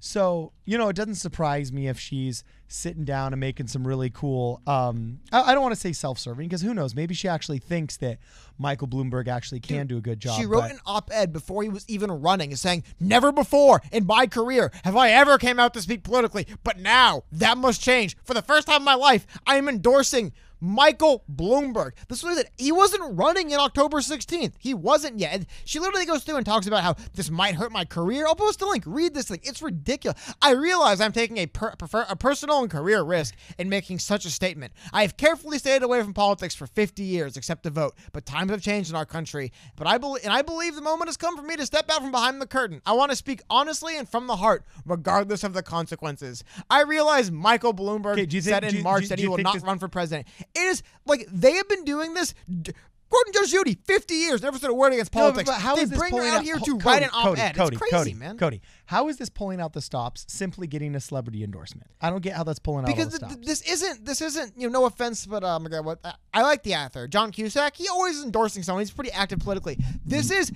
So, 0.06 0.52
you 0.66 0.78
know, 0.78 0.90
it 0.90 0.98
doesn't 0.98 1.16
surprise 1.16 1.72
me 1.72 1.88
if 1.88 1.98
she's 1.98 2.44
sitting 2.68 3.06
down 3.06 3.32
and 3.32 3.40
making 3.40 3.68
some 3.68 3.88
really 3.88 4.10
cool, 4.10 4.62
um, 4.68 5.22
I, 5.32 5.44
I 5.44 5.54
don't 5.54 5.64
want 5.64 5.74
to 5.76 5.80
say 5.80 5.94
self 5.94 6.20
serving 6.20 6.50
because 6.50 6.62
who 6.62 6.74
knows? 6.74 6.94
Maybe 6.94 7.16
she 7.16 7.30
actually 7.30 7.60
thinks 7.60 7.96
that 7.98 8.18
Michael 8.58 8.90
Bloomberg 8.90 9.30
actually 9.30 9.62
can 9.62 9.88
do 9.88 9.96
a 9.96 10.02
good 10.02 10.20
job. 10.20 10.38
She 10.38 10.46
wrote 10.46 10.64
but- 10.64 10.72
an 10.72 10.80
op-ed 10.86 11.32
before 11.32 11.64
he 11.64 11.70
was 11.70 11.86
even 11.88 12.12
running, 12.12 12.54
saying, 12.58 12.84
"Never 13.00 13.32
before 13.32 13.82
in 13.94 14.06
my 14.06 14.28
career 14.28 14.74
have 14.84 14.98
I 14.98 15.12
ever 15.12 15.38
came 15.38 15.58
out 15.58 15.74
to 15.76 15.82
speak 15.82 16.04
politically, 16.04 16.48
but 16.66 16.78
now 16.78 17.24
that 17.32 17.58
must 17.58 17.82
change. 17.82 18.18
For 18.26 18.34
the 18.34 18.42
first 18.42 18.68
time 18.68 18.82
in 18.82 18.84
my 18.84 18.96
life, 18.96 19.26
I 19.48 19.56
am 19.56 19.70
endorsing." 19.70 20.34
Michael 20.64 21.26
Bloomberg. 21.30 21.92
This 22.08 22.24
was 22.24 22.38
it. 22.38 22.50
He 22.58 22.72
wasn't 22.72 23.18
running 23.18 23.52
in 23.52 23.60
October 23.60 23.98
16th. 23.98 24.54
He 24.60 24.74
wasn't 24.74 25.20
yet. 25.20 25.34
And 25.34 25.46
she 25.66 25.78
literally 25.78 26.06
goes 26.06 26.24
through 26.24 26.38
and 26.38 26.46
talks 26.46 26.68
about 26.68 26.84
how 26.84 26.96
this 27.14 27.30
might 27.30 27.56
hurt 27.56 27.72
my 27.74 27.84
career. 27.84 28.26
I'll 28.26 28.34
post 28.36 28.62
a 28.62 28.66
link. 28.68 28.86
Read 28.88 29.14
this 29.14 29.28
thing. 29.28 29.42
It's 29.44 29.62
ridiculous. 29.62 30.18
I 30.42 30.52
realize 30.52 31.02
I'm 31.02 31.12
taking 31.12 31.38
a, 31.40 31.48
per, 31.48 31.76
prefer, 31.76 32.06
a 32.10 32.16
personal 32.16 32.62
and 32.62 32.72
career 32.72 33.04
risk 33.04 33.36
in 33.58 33.68
making 33.68 34.00
such 34.00 34.24
a 34.24 34.30
statement. 34.30 34.72
I 34.94 35.02
have 35.02 35.18
carefully 35.18 35.60
stayed 35.60 35.84
away 35.84 36.02
from 36.02 36.14
politics 36.14 36.56
for 36.56 36.66
50 36.66 37.04
years, 37.04 37.36
except 37.36 37.64
to 37.64 37.70
vote. 37.70 37.96
But 38.14 38.26
times 38.26 38.52
have 38.52 38.62
changed 38.62 38.90
in 38.90 38.96
our 38.96 39.06
country. 39.06 39.52
But 39.76 39.88
I 39.88 39.98
believe, 39.98 40.24
and 40.24 40.32
I 40.32 40.44
believe 40.44 40.76
the 40.76 40.82
moment 40.82 41.10
has 41.10 41.18
come 41.18 41.36
for 41.36 41.44
me 41.44 41.58
to 41.58 41.66
step 41.66 41.90
out 41.92 42.02
from 42.02 42.12
behind 42.12 42.42
the 42.42 42.48
curtain. 42.48 42.82
I 42.86 42.94
want 42.94 43.12
to 43.12 43.18
speak 43.18 43.42
honestly 43.50 43.98
and 43.98 44.08
from 44.08 44.28
the 44.28 44.38
heart, 44.38 44.64
regardless 44.86 45.44
of 45.44 45.52
the 45.54 45.62
consequences. 45.64 46.44
I 46.70 46.84
realize 46.84 47.32
Michael 47.32 47.74
Bloomberg 47.74 48.14
Okay, 48.14 48.26
do 48.26 48.38
you 48.38 48.42
said 48.42 48.62
think- 48.62 48.72
in 48.74 48.78
do 48.78 48.84
March 48.84 49.00
do 49.02 49.04
you- 49.04 49.10
that 49.10 49.16
do 49.18 49.22
he 49.24 49.28
will 49.28 49.38
not 49.40 49.56
this- 49.56 49.64
run 49.64 49.78
for 49.78 49.90
president. 49.90 50.28
It 50.56 50.60
is 50.60 50.84
like 51.06 51.28
they 51.32 51.54
have 51.54 51.68
been 51.68 51.84
doing 51.86 52.14
this. 52.14 52.34
D- 52.62 52.74
Gordon 53.10 53.32
Judge 53.34 53.52
Judy, 53.52 53.78
50 53.86 54.16
years, 54.16 54.42
never 54.42 54.58
said 54.58 54.72
a 54.72 54.74
word 54.74 54.92
against 54.92 55.14
No, 55.14 55.22
but- 55.32 55.46
politics. 55.46 55.50
but 55.52 55.62
how 55.62 55.76
they 55.76 55.84
is 55.84 55.90
this 55.92 56.00
bring 56.00 56.14
her 56.14 56.18
pulling 56.18 56.32
out 56.32 56.38
out 56.38 56.44
here 56.44 56.56
to 56.58 56.78
Cody, 56.80 56.84
write 56.84 57.04
an 57.04 57.10
Cody, 57.10 57.42
op-ed. 57.42 57.56
Cody, 57.56 57.76
it's 57.76 57.78
crazy, 57.78 57.96
Cody, 57.96 58.14
man. 58.16 58.38
Cody, 58.40 58.62
how 58.88 59.08
is 59.08 59.18
this 59.18 59.30
pulling 59.30 59.62
out 59.62 59.74
the 59.74 59.82
stops? 59.82 60.26
Simply 60.28 60.66
getting 60.66 60.96
a 60.96 61.00
celebrity 61.00 61.44
endorsement. 61.44 61.92
I 62.02 62.10
don't 62.10 62.24
get 62.24 62.36
how 62.36 62.44
that's 62.44 62.58
pulling 62.58 62.86
out 62.86 62.90
all 62.90 62.96
because 62.96 63.14
the 63.14 63.20
th- 63.20 63.32
stops. 63.34 63.46
this 63.48 63.62
isn't 63.72 64.04
this 64.06 64.20
isn't 64.20 64.54
you 64.60 64.68
know 64.68 64.80
no 64.80 64.86
offense 64.88 65.28
but 65.28 65.44
um 65.44 65.68
okay, 65.68 65.80
what 65.80 66.00
I, 66.04 66.16
I 66.34 66.42
like 66.42 66.64
the 66.64 66.74
actor 66.74 67.08
John 67.08 67.32
Cusack 67.32 67.76
he 67.76 67.88
always 67.88 68.18
is 68.18 68.24
endorsing 68.26 68.64
someone 68.64 68.82
he's 68.82 68.90
pretty 68.90 69.12
active 69.12 69.38
politically 69.40 69.78
this 70.04 70.32
is 70.32 70.52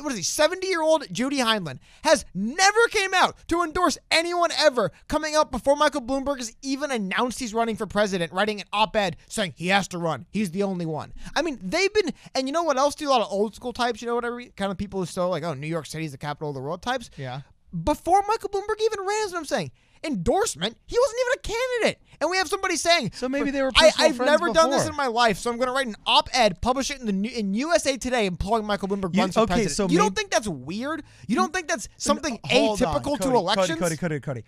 what 0.00 0.12
is 0.12 0.18
he 0.18 0.24
70 0.24 0.66
year 0.66 0.82
old 0.82 1.04
Judy 1.12 1.38
Heinlein 1.38 1.78
has 2.04 2.24
never 2.34 2.86
came 2.90 3.12
out 3.14 3.36
to 3.48 3.62
endorse 3.62 3.98
anyone 4.10 4.50
ever 4.58 4.92
coming 5.08 5.34
out 5.34 5.50
before 5.50 5.76
Michael 5.76 6.02
Bloomberg 6.02 6.38
has 6.38 6.56
even 6.62 6.90
announced 6.90 7.38
he's 7.38 7.52
running 7.54 7.76
for 7.76 7.86
president 7.86 8.32
writing 8.32 8.60
an 8.60 8.66
op-ed 8.72 9.16
saying 9.28 9.54
he 9.56 9.68
has 9.68 9.86
to 9.88 9.98
run 9.98 10.26
he's 10.30 10.50
the 10.50 10.62
only 10.62 10.86
one 10.86 11.12
I 11.36 11.42
mean 11.42 11.58
they've 11.62 11.92
been 11.92 12.12
and 12.34 12.46
you 12.46 12.52
know 12.52 12.62
what 12.62 12.78
else 12.78 12.94
do 12.94 13.08
a 13.08 13.10
lot 13.10 13.20
of 13.20 13.28
old 13.30 13.54
school 13.54 13.72
types 13.72 14.00
you 14.00 14.08
know 14.08 14.14
what 14.14 14.24
I 14.24 14.30
whatever 14.30 14.52
kind 14.56 14.70
of 14.70 14.78
people 14.78 15.00
who 15.00 15.06
still 15.06 15.28
like 15.28 15.42
oh 15.42 15.54
New 15.54 15.66
York 15.66 15.86
City's 15.86 16.12
the 16.12 16.18
capital 16.18 16.50
of 16.50 16.54
the 16.54 16.60
world 16.60 16.82
types 16.82 17.10
yeah. 17.16 17.40
before 17.84 18.22
Michael 18.28 18.48
Bloomberg 18.48 18.80
even 18.82 19.00
ran, 19.06 19.26
is 19.26 19.32
what 19.32 19.38
I'm 19.38 19.44
saying. 19.44 19.70
Endorsement, 20.02 20.76
he 20.86 20.96
wasn't 20.98 21.18
even 21.20 21.32
a 21.38 21.42
candidate. 21.82 22.02
And 22.20 22.30
we 22.30 22.36
have 22.38 22.48
somebody 22.48 22.76
saying, 22.76 23.12
So 23.14 23.28
maybe 23.28 23.50
they 23.50 23.62
were 23.62 23.70
I, 23.76 23.90
I've 23.98 24.16
friends 24.16 24.30
never 24.30 24.52
done 24.52 24.70
this 24.70 24.86
in 24.86 24.94
my 24.96 25.06
life, 25.06 25.38
so 25.38 25.50
I'm 25.50 25.56
going 25.56 25.68
to 25.68 25.72
write 25.72 25.86
an 25.86 25.96
op-ed, 26.06 26.60
publish 26.60 26.90
it 26.90 27.00
in 27.00 27.06
the 27.06 27.12
New- 27.12 27.30
in 27.30 27.54
USA 27.54 27.96
Today, 27.96 28.26
employing 28.26 28.64
Michael 28.64 28.88
Bloomberg 28.88 29.14
You- 29.14 29.28
for 29.28 29.40
okay, 29.40 29.54
president. 29.54 29.76
so 29.76 29.88
you 29.88 29.98
don't 29.98 30.16
think 30.16 30.30
that's 30.30 30.48
weird? 30.48 31.02
You 31.26 31.36
don't 31.36 31.52
think 31.52 31.68
that's 31.68 31.88
something 31.96 32.38
Hold 32.44 32.82
on, 32.82 32.88
atypical 32.94 33.16
to 33.16 33.22
Cody, 33.24 33.36
elections? 33.36 33.78
Cody, 33.78 33.96
Cody, 33.96 34.20
Cody, 34.20 34.40
Cody. 34.40 34.44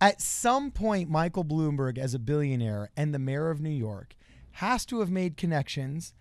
At 0.00 0.20
some 0.20 0.70
point, 0.70 1.10
Michael 1.10 1.44
Bloomberg, 1.44 1.98
as 1.98 2.14
a 2.14 2.18
billionaire 2.20 2.90
and 2.96 3.12
the 3.12 3.18
mayor 3.18 3.50
of 3.50 3.60
New 3.60 3.68
York, 3.70 4.14
has 4.52 4.84
to 4.86 5.00
have 5.00 5.10
made 5.10 5.36
connections 5.36 6.12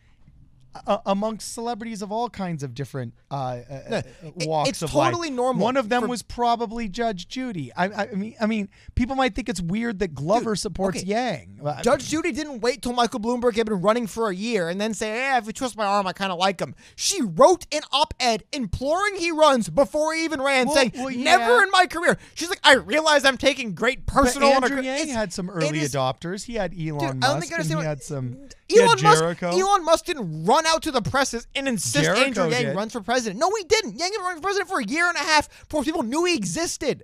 uh, 0.86 0.98
amongst 1.06 1.54
celebrities 1.54 2.02
of 2.02 2.12
all 2.12 2.30
kinds 2.30 2.62
of 2.64 2.74
different 2.74 3.14
uh, 3.32 3.36
uh, 3.36 3.62
uh, 3.90 4.02
walks 4.46 4.70
it's 4.70 4.82
of 4.82 4.94
life. 4.94 5.12
totally 5.12 5.30
normal 5.30 5.64
One 5.64 5.78
of 5.78 5.90
them 5.90 6.04
for- 6.04 6.08
was 6.08 6.22
probably 6.22 6.88
Judge 6.88 7.28
Judy. 7.28 7.72
I, 7.76 7.86
I 8.04 8.06
mean, 8.14 8.36
I 8.40 8.46
mean, 8.46 8.70
people 8.96 9.16
might 9.16 9.36
think 9.36 9.50
it's 9.50 9.62
weird 9.62 10.00
that 10.00 10.14
Glover 10.14 10.56
supports 10.56 11.00
okay. 11.00 11.08
Yang. 11.08 11.60
Uh, 11.64 11.82
Judge 11.82 12.10
Judy 12.10 12.32
didn't 12.32 12.62
wait 12.62 12.82
till 12.82 12.94
Michael 12.94 13.20
Bloomberg 13.20 13.56
had 13.56 13.66
been 13.66 13.82
running 13.82 14.08
for 14.08 14.30
a 14.30 14.36
year 14.36 14.70
and 14.70 14.80
then 14.80 14.94
say, 14.94 15.10
"Hey, 15.10 15.38
if 15.38 15.46
you 15.48 15.54
twist 15.54 15.76
my 15.78 15.86
arm, 15.86 16.06
I 16.08 16.14
kind 16.14 16.32
of 16.32 16.38
like 16.40 16.60
him." 16.60 16.76
She 16.96 17.22
wrote 17.22 17.66
an 17.72 17.82
op-ed 17.92 18.44
imploring 18.54 19.16
he 19.16 19.32
runs 19.32 19.70
before 19.70 20.14
he 20.14 20.24
even 20.26 20.42
ran, 20.42 20.68
Well- 20.68 20.76
saying, 20.76 20.92
well, 20.96 21.10
"Never 21.10 21.64
in 21.64 21.72
my 21.72 21.86
career." 21.88 22.18
She's 22.36 22.50
like, 22.50 22.60
"I 22.64 22.74
realize 22.74 23.26
I'm 23.26 23.38
taking 23.38 23.74
great 23.74 24.06
personal." 24.06 24.50
and 24.54 24.64
Andrew 24.64 24.82
Yang 24.82 25.08
had 25.10 25.34
some 25.34 25.50
early 25.50 25.80
adopters. 25.80 26.46
He 26.46 26.56
had 26.56 26.74
Elon 26.74 27.00
Dude, 27.00 27.04
I 27.04 27.12
don't 27.12 27.20
Musk, 27.20 27.40
think 27.42 27.54
I 27.54 27.56
and 27.62 27.66
he 27.70 27.76
what- 27.76 27.86
had 27.86 28.04
some. 28.04 28.38
Elon 28.70 29.02
Musk, 29.02 29.42
Elon 29.44 29.86
Musk 29.86 30.06
didn't 30.06 30.44
run 30.44 30.66
out 30.68 30.84
to 30.84 30.92
the 30.92 31.02
presses 31.02 31.48
and 31.56 31.68
insist 31.68 32.04
Jericho 32.06 32.22
Andrew 32.24 32.50
Yang 32.50 32.64
did. 32.64 32.76
runs 32.76 32.94
for 32.94 33.02
president. 33.02 33.40
No, 33.40 33.50
he 33.58 33.64
didn't. 33.64 33.98
Yang 33.98 34.12
had 34.12 34.18
been 34.18 34.22
running 34.22 34.38
for 34.42 34.44
president 34.48 34.70
for 34.70 34.80
a 34.80 34.86
year 34.86 35.08
and 35.08 35.16
a 35.16 35.22
half 35.22 35.50
before 35.68 35.84
people 35.84 36.04
knew 36.04 36.26
he 36.26 36.36
existed. 36.36 37.04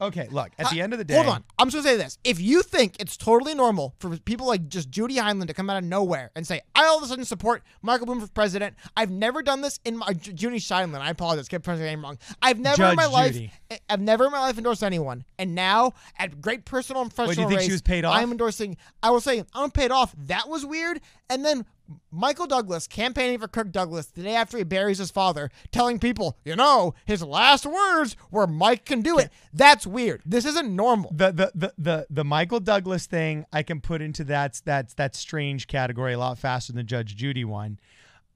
Okay, 0.00 0.28
look. 0.30 0.50
At 0.60 0.70
the 0.70 0.80
Uh, 0.80 0.84
end 0.84 0.92
of 0.92 1.00
the 1.00 1.04
day, 1.04 1.14
hold 1.16 1.26
on. 1.26 1.44
I'm 1.58 1.70
just 1.70 1.84
gonna 1.84 1.96
say 1.98 2.00
this: 2.00 2.18
if 2.22 2.40
you 2.40 2.62
think 2.62 2.94
it's 3.00 3.16
totally 3.16 3.52
normal 3.52 3.96
for 3.98 4.16
people 4.18 4.46
like 4.46 4.68
just 4.68 4.90
Judy 4.90 5.16
Heinlein 5.16 5.48
to 5.48 5.52
come 5.54 5.68
out 5.68 5.76
of 5.76 5.82
nowhere 5.82 6.30
and 6.36 6.46
say, 6.46 6.60
"I 6.76 6.86
all 6.86 6.98
of 6.98 7.02
a 7.02 7.08
sudden 7.08 7.24
support 7.24 7.64
Michael 7.82 8.06
Bloomberg 8.06 8.20
for 8.20 8.28
president," 8.28 8.76
I've 8.96 9.10
never 9.10 9.42
done 9.42 9.60
this 9.60 9.80
in 9.84 9.96
my 9.96 10.12
Ju- 10.12 10.32
Judy 10.34 10.60
Heinlein. 10.60 11.00
I 11.00 11.10
apologize, 11.10 11.48
get 11.48 11.64
pronouncing 11.64 11.86
her 11.86 11.90
name 11.90 12.02
wrong. 12.04 12.16
I've 12.40 12.60
never 12.60 12.84
in 12.84 12.94
my 12.94 13.06
life, 13.06 13.32
Judy. 13.32 13.50
I've 13.90 14.00
never 14.00 14.26
in 14.26 14.30
my 14.30 14.38
life 14.38 14.56
endorsed 14.56 14.84
anyone, 14.84 15.24
and 15.36 15.56
now 15.56 15.94
at 16.16 16.40
great 16.40 16.64
personal 16.64 17.02
and 17.02 17.10
do 17.10 17.14
you 17.22 17.26
professional 17.26 17.48
think 17.48 17.62
she 17.62 17.72
was 17.72 17.82
paid 17.82 18.04
off? 18.04 18.14
I'm 18.16 18.30
endorsing. 18.30 18.76
I 19.02 19.10
will 19.10 19.20
say 19.20 19.44
I'm 19.52 19.72
paid 19.72 19.90
off. 19.90 20.14
That 20.16 20.48
was 20.48 20.64
weird, 20.64 21.00
and 21.28 21.44
then. 21.44 21.66
Michael 22.10 22.46
Douglas 22.46 22.86
campaigning 22.86 23.38
for 23.38 23.48
Kirk 23.48 23.72
Douglas 23.72 24.06
the 24.06 24.22
day 24.22 24.34
after 24.34 24.58
he 24.58 24.64
buries 24.64 24.98
his 24.98 25.10
father, 25.10 25.50
telling 25.72 25.98
people, 25.98 26.36
you 26.44 26.56
know, 26.56 26.94
his 27.06 27.22
last 27.22 27.64
words 27.64 28.16
were 28.30 28.46
Mike 28.46 28.84
can 28.84 29.00
do 29.00 29.18
it. 29.18 29.30
That's 29.52 29.86
weird. 29.86 30.22
This 30.26 30.44
isn't 30.44 30.74
normal. 30.74 31.10
the, 31.14 31.32
the 31.32 31.52
the 31.54 31.74
the 31.78 32.06
the 32.10 32.24
Michael 32.24 32.60
Douglas 32.60 33.06
thing 33.06 33.46
I 33.52 33.62
can 33.62 33.80
put 33.80 34.02
into 34.02 34.24
that 34.24 34.60
that 34.64 34.94
that 34.96 35.14
strange 35.14 35.66
category 35.66 36.12
a 36.12 36.18
lot 36.18 36.38
faster 36.38 36.72
than 36.72 36.78
the 36.78 36.84
Judge 36.84 37.16
Judy 37.16 37.44
one. 37.44 37.78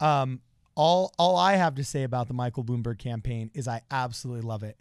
Um, 0.01 0.41
all 0.75 1.13
all 1.19 1.37
I 1.37 1.55
have 1.55 1.75
to 1.77 1.85
say 1.85 2.05
about 2.05 2.29
the 2.29 2.35
Michael 2.35 2.65
Bloomberg 2.65 2.99
campaign 2.99 3.51
is 3.55 3.69
I 3.69 3.83
absolutely 3.91 4.43
love 4.43 4.63
it. 4.63 4.79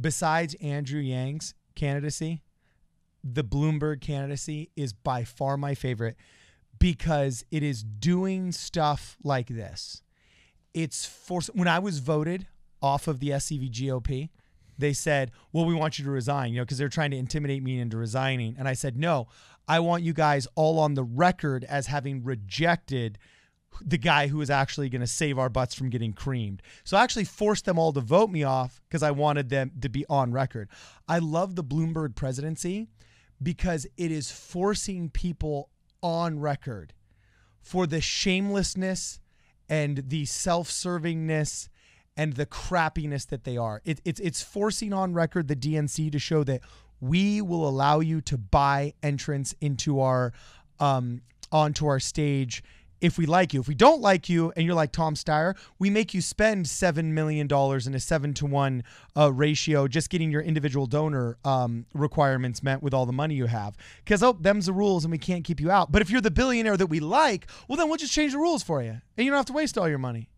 Besides 0.00 0.54
Andrew 0.60 1.00
Yang's 1.00 1.54
candidacy, 1.74 2.42
the 3.22 3.44
Bloomberg 3.44 4.00
candidacy 4.00 4.70
is 4.76 4.92
by 4.92 5.24
far 5.24 5.56
my 5.56 5.74
favorite 5.74 6.16
because 6.78 7.44
it 7.50 7.62
is 7.62 7.82
doing 7.82 8.52
stuff 8.52 9.16
like 9.22 9.48
this. 9.48 10.02
It's 10.74 11.06
for 11.06 11.40
when 11.54 11.68
I 11.68 11.78
was 11.78 12.00
voted 12.00 12.46
off 12.82 13.08
of 13.08 13.20
the 13.20 13.30
SCV 13.30 13.70
GOP, 13.70 14.30
they 14.78 14.92
said, 14.92 15.30
"Well, 15.52 15.64
we 15.64 15.74
want 15.74 15.98
you 15.98 16.04
to 16.04 16.10
resign," 16.10 16.52
you 16.52 16.58
know, 16.58 16.64
because 16.64 16.78
they're 16.78 16.88
trying 16.88 17.12
to 17.12 17.16
intimidate 17.16 17.62
me 17.62 17.78
into 17.78 17.96
resigning. 17.96 18.56
And 18.58 18.68
I 18.68 18.74
said, 18.74 18.96
"No, 18.96 19.28
I 19.66 19.80
want 19.80 20.02
you 20.02 20.12
guys 20.12 20.46
all 20.54 20.78
on 20.78 20.94
the 20.94 21.04
record 21.04 21.64
as 21.64 21.86
having 21.86 22.22
rejected 22.22 23.18
the 23.80 23.98
guy 23.98 24.28
who 24.28 24.40
is 24.40 24.50
actually 24.50 24.88
going 24.88 25.00
to 25.00 25.06
save 25.06 25.38
our 25.38 25.48
butts 25.48 25.74
from 25.74 25.88
getting 25.88 26.12
creamed." 26.12 26.62
So 26.84 26.96
I 26.96 27.02
actually 27.02 27.24
forced 27.24 27.64
them 27.64 27.78
all 27.78 27.92
to 27.94 28.00
vote 28.00 28.30
me 28.30 28.42
off 28.42 28.82
because 28.88 29.02
I 29.02 29.12
wanted 29.12 29.48
them 29.48 29.72
to 29.80 29.88
be 29.88 30.04
on 30.10 30.32
record. 30.32 30.68
I 31.08 31.20
love 31.20 31.56
the 31.56 31.64
Bloomberg 31.64 32.14
presidency 32.14 32.88
because 33.42 33.86
it 33.96 34.10
is 34.10 34.30
forcing 34.30 35.08
people 35.10 35.70
on 36.06 36.38
record 36.38 36.92
for 37.60 37.86
the 37.86 38.00
shamelessness 38.00 39.20
and 39.68 40.04
the 40.08 40.24
self-servingness 40.24 41.68
and 42.16 42.34
the 42.34 42.46
crappiness 42.46 43.26
that 43.26 43.44
they 43.44 43.56
are. 43.56 43.82
It, 43.84 44.00
it's 44.04 44.20
it's 44.20 44.42
forcing 44.42 44.92
on 44.92 45.12
record 45.12 45.48
the 45.48 45.56
DNC 45.56 46.12
to 46.12 46.18
show 46.18 46.44
that 46.44 46.60
we 47.00 47.42
will 47.42 47.68
allow 47.68 48.00
you 48.00 48.20
to 48.22 48.38
buy 48.38 48.94
entrance 49.02 49.54
into 49.60 50.00
our 50.00 50.32
um, 50.78 51.22
onto 51.52 51.86
our 51.86 52.00
stage 52.00 52.62
if 53.06 53.16
we 53.16 53.24
like 53.24 53.54
you. 53.54 53.60
If 53.60 53.68
we 53.68 53.74
don't 53.74 54.00
like 54.00 54.28
you 54.28 54.52
and 54.56 54.66
you're 54.66 54.74
like 54.74 54.92
Tom 54.92 55.14
Steyer, 55.14 55.56
we 55.78 55.88
make 55.88 56.12
you 56.12 56.20
spend 56.20 56.68
seven 56.68 57.14
million 57.14 57.46
dollars 57.46 57.86
in 57.86 57.94
a 57.94 58.00
seven 58.00 58.34
to 58.34 58.46
one 58.46 58.82
uh, 59.16 59.32
ratio 59.32 59.88
just 59.88 60.10
getting 60.10 60.30
your 60.30 60.42
individual 60.42 60.86
donor 60.86 61.38
um, 61.44 61.86
requirements 61.94 62.62
met 62.62 62.82
with 62.82 62.92
all 62.92 63.06
the 63.06 63.12
money 63.12 63.34
you 63.34 63.46
have. 63.46 63.76
Because 64.04 64.22
oh, 64.22 64.32
them's 64.32 64.66
the 64.66 64.72
rules 64.72 65.04
and 65.04 65.12
we 65.12 65.18
can't 65.18 65.44
keep 65.44 65.60
you 65.60 65.70
out. 65.70 65.92
But 65.92 66.02
if 66.02 66.10
you're 66.10 66.20
the 66.20 66.30
billionaire 66.30 66.76
that 66.76 66.88
we 66.88 67.00
like, 67.00 67.46
well 67.68 67.76
then 67.76 67.88
we'll 67.88 67.96
just 67.96 68.12
change 68.12 68.32
the 68.32 68.38
rules 68.38 68.62
for 68.62 68.82
you 68.82 69.00
and 69.16 69.24
you 69.24 69.30
don't 69.30 69.38
have 69.38 69.46
to 69.46 69.52
waste 69.52 69.78
all 69.78 69.88
your 69.88 69.98
money. 69.98 70.28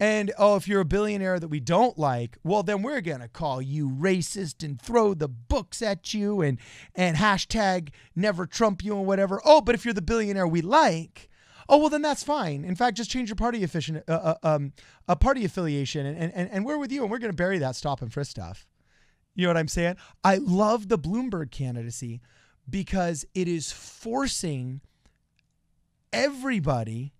And 0.00 0.32
oh, 0.36 0.56
if 0.56 0.66
you're 0.66 0.80
a 0.80 0.86
billionaire 0.86 1.38
that 1.38 1.48
we 1.48 1.60
don't 1.60 1.96
like, 1.96 2.36
well, 2.42 2.64
then 2.64 2.82
we're 2.82 3.02
gonna 3.02 3.28
call 3.28 3.62
you 3.62 3.88
racist 3.88 4.64
and 4.64 4.80
throw 4.80 5.14
the 5.14 5.28
books 5.28 5.82
at 5.82 6.12
you 6.14 6.40
and 6.40 6.58
and 6.94 7.16
hashtag 7.18 7.90
never 8.16 8.46
Trump 8.46 8.82
you 8.82 8.96
and 8.96 9.06
whatever. 9.06 9.40
Oh, 9.44 9.60
but 9.60 9.74
if 9.74 9.84
you're 9.84 9.94
the 9.94 10.02
billionaire 10.02 10.48
we 10.48 10.62
like, 10.62 11.28
oh 11.68 11.78
well, 11.78 11.88
then 11.88 12.02
that's 12.02 12.22
fine. 12.22 12.64
In 12.64 12.76
fact, 12.76 12.96
just 12.96 13.10
change 13.10 13.28
your 13.28 13.36
party 13.36 13.62
efficient, 13.62 14.02
uh, 14.08 14.12
uh, 14.12 14.34
um, 14.42 14.72
a 15.08 15.16
party 15.16 15.44
affiliation, 15.44 16.06
and, 16.06 16.32
and 16.34 16.50
and 16.50 16.64
we're 16.64 16.78
with 16.78 16.92
you, 16.92 17.02
and 17.02 17.10
we're 17.10 17.18
gonna 17.18 17.32
bury 17.32 17.58
that 17.58 17.76
stop 17.76 18.02
and 18.02 18.12
frisk 18.12 18.30
stuff. 18.30 18.66
You 19.34 19.46
know 19.46 19.50
what 19.50 19.56
I'm 19.56 19.68
saying? 19.68 19.96
I 20.22 20.36
love 20.36 20.88
the 20.88 20.98
Bloomberg 20.98 21.50
candidacy 21.50 22.20
because 22.68 23.24
it 23.34 23.48
is 23.48 23.72
forcing 23.72 24.80
everybody 26.12 27.12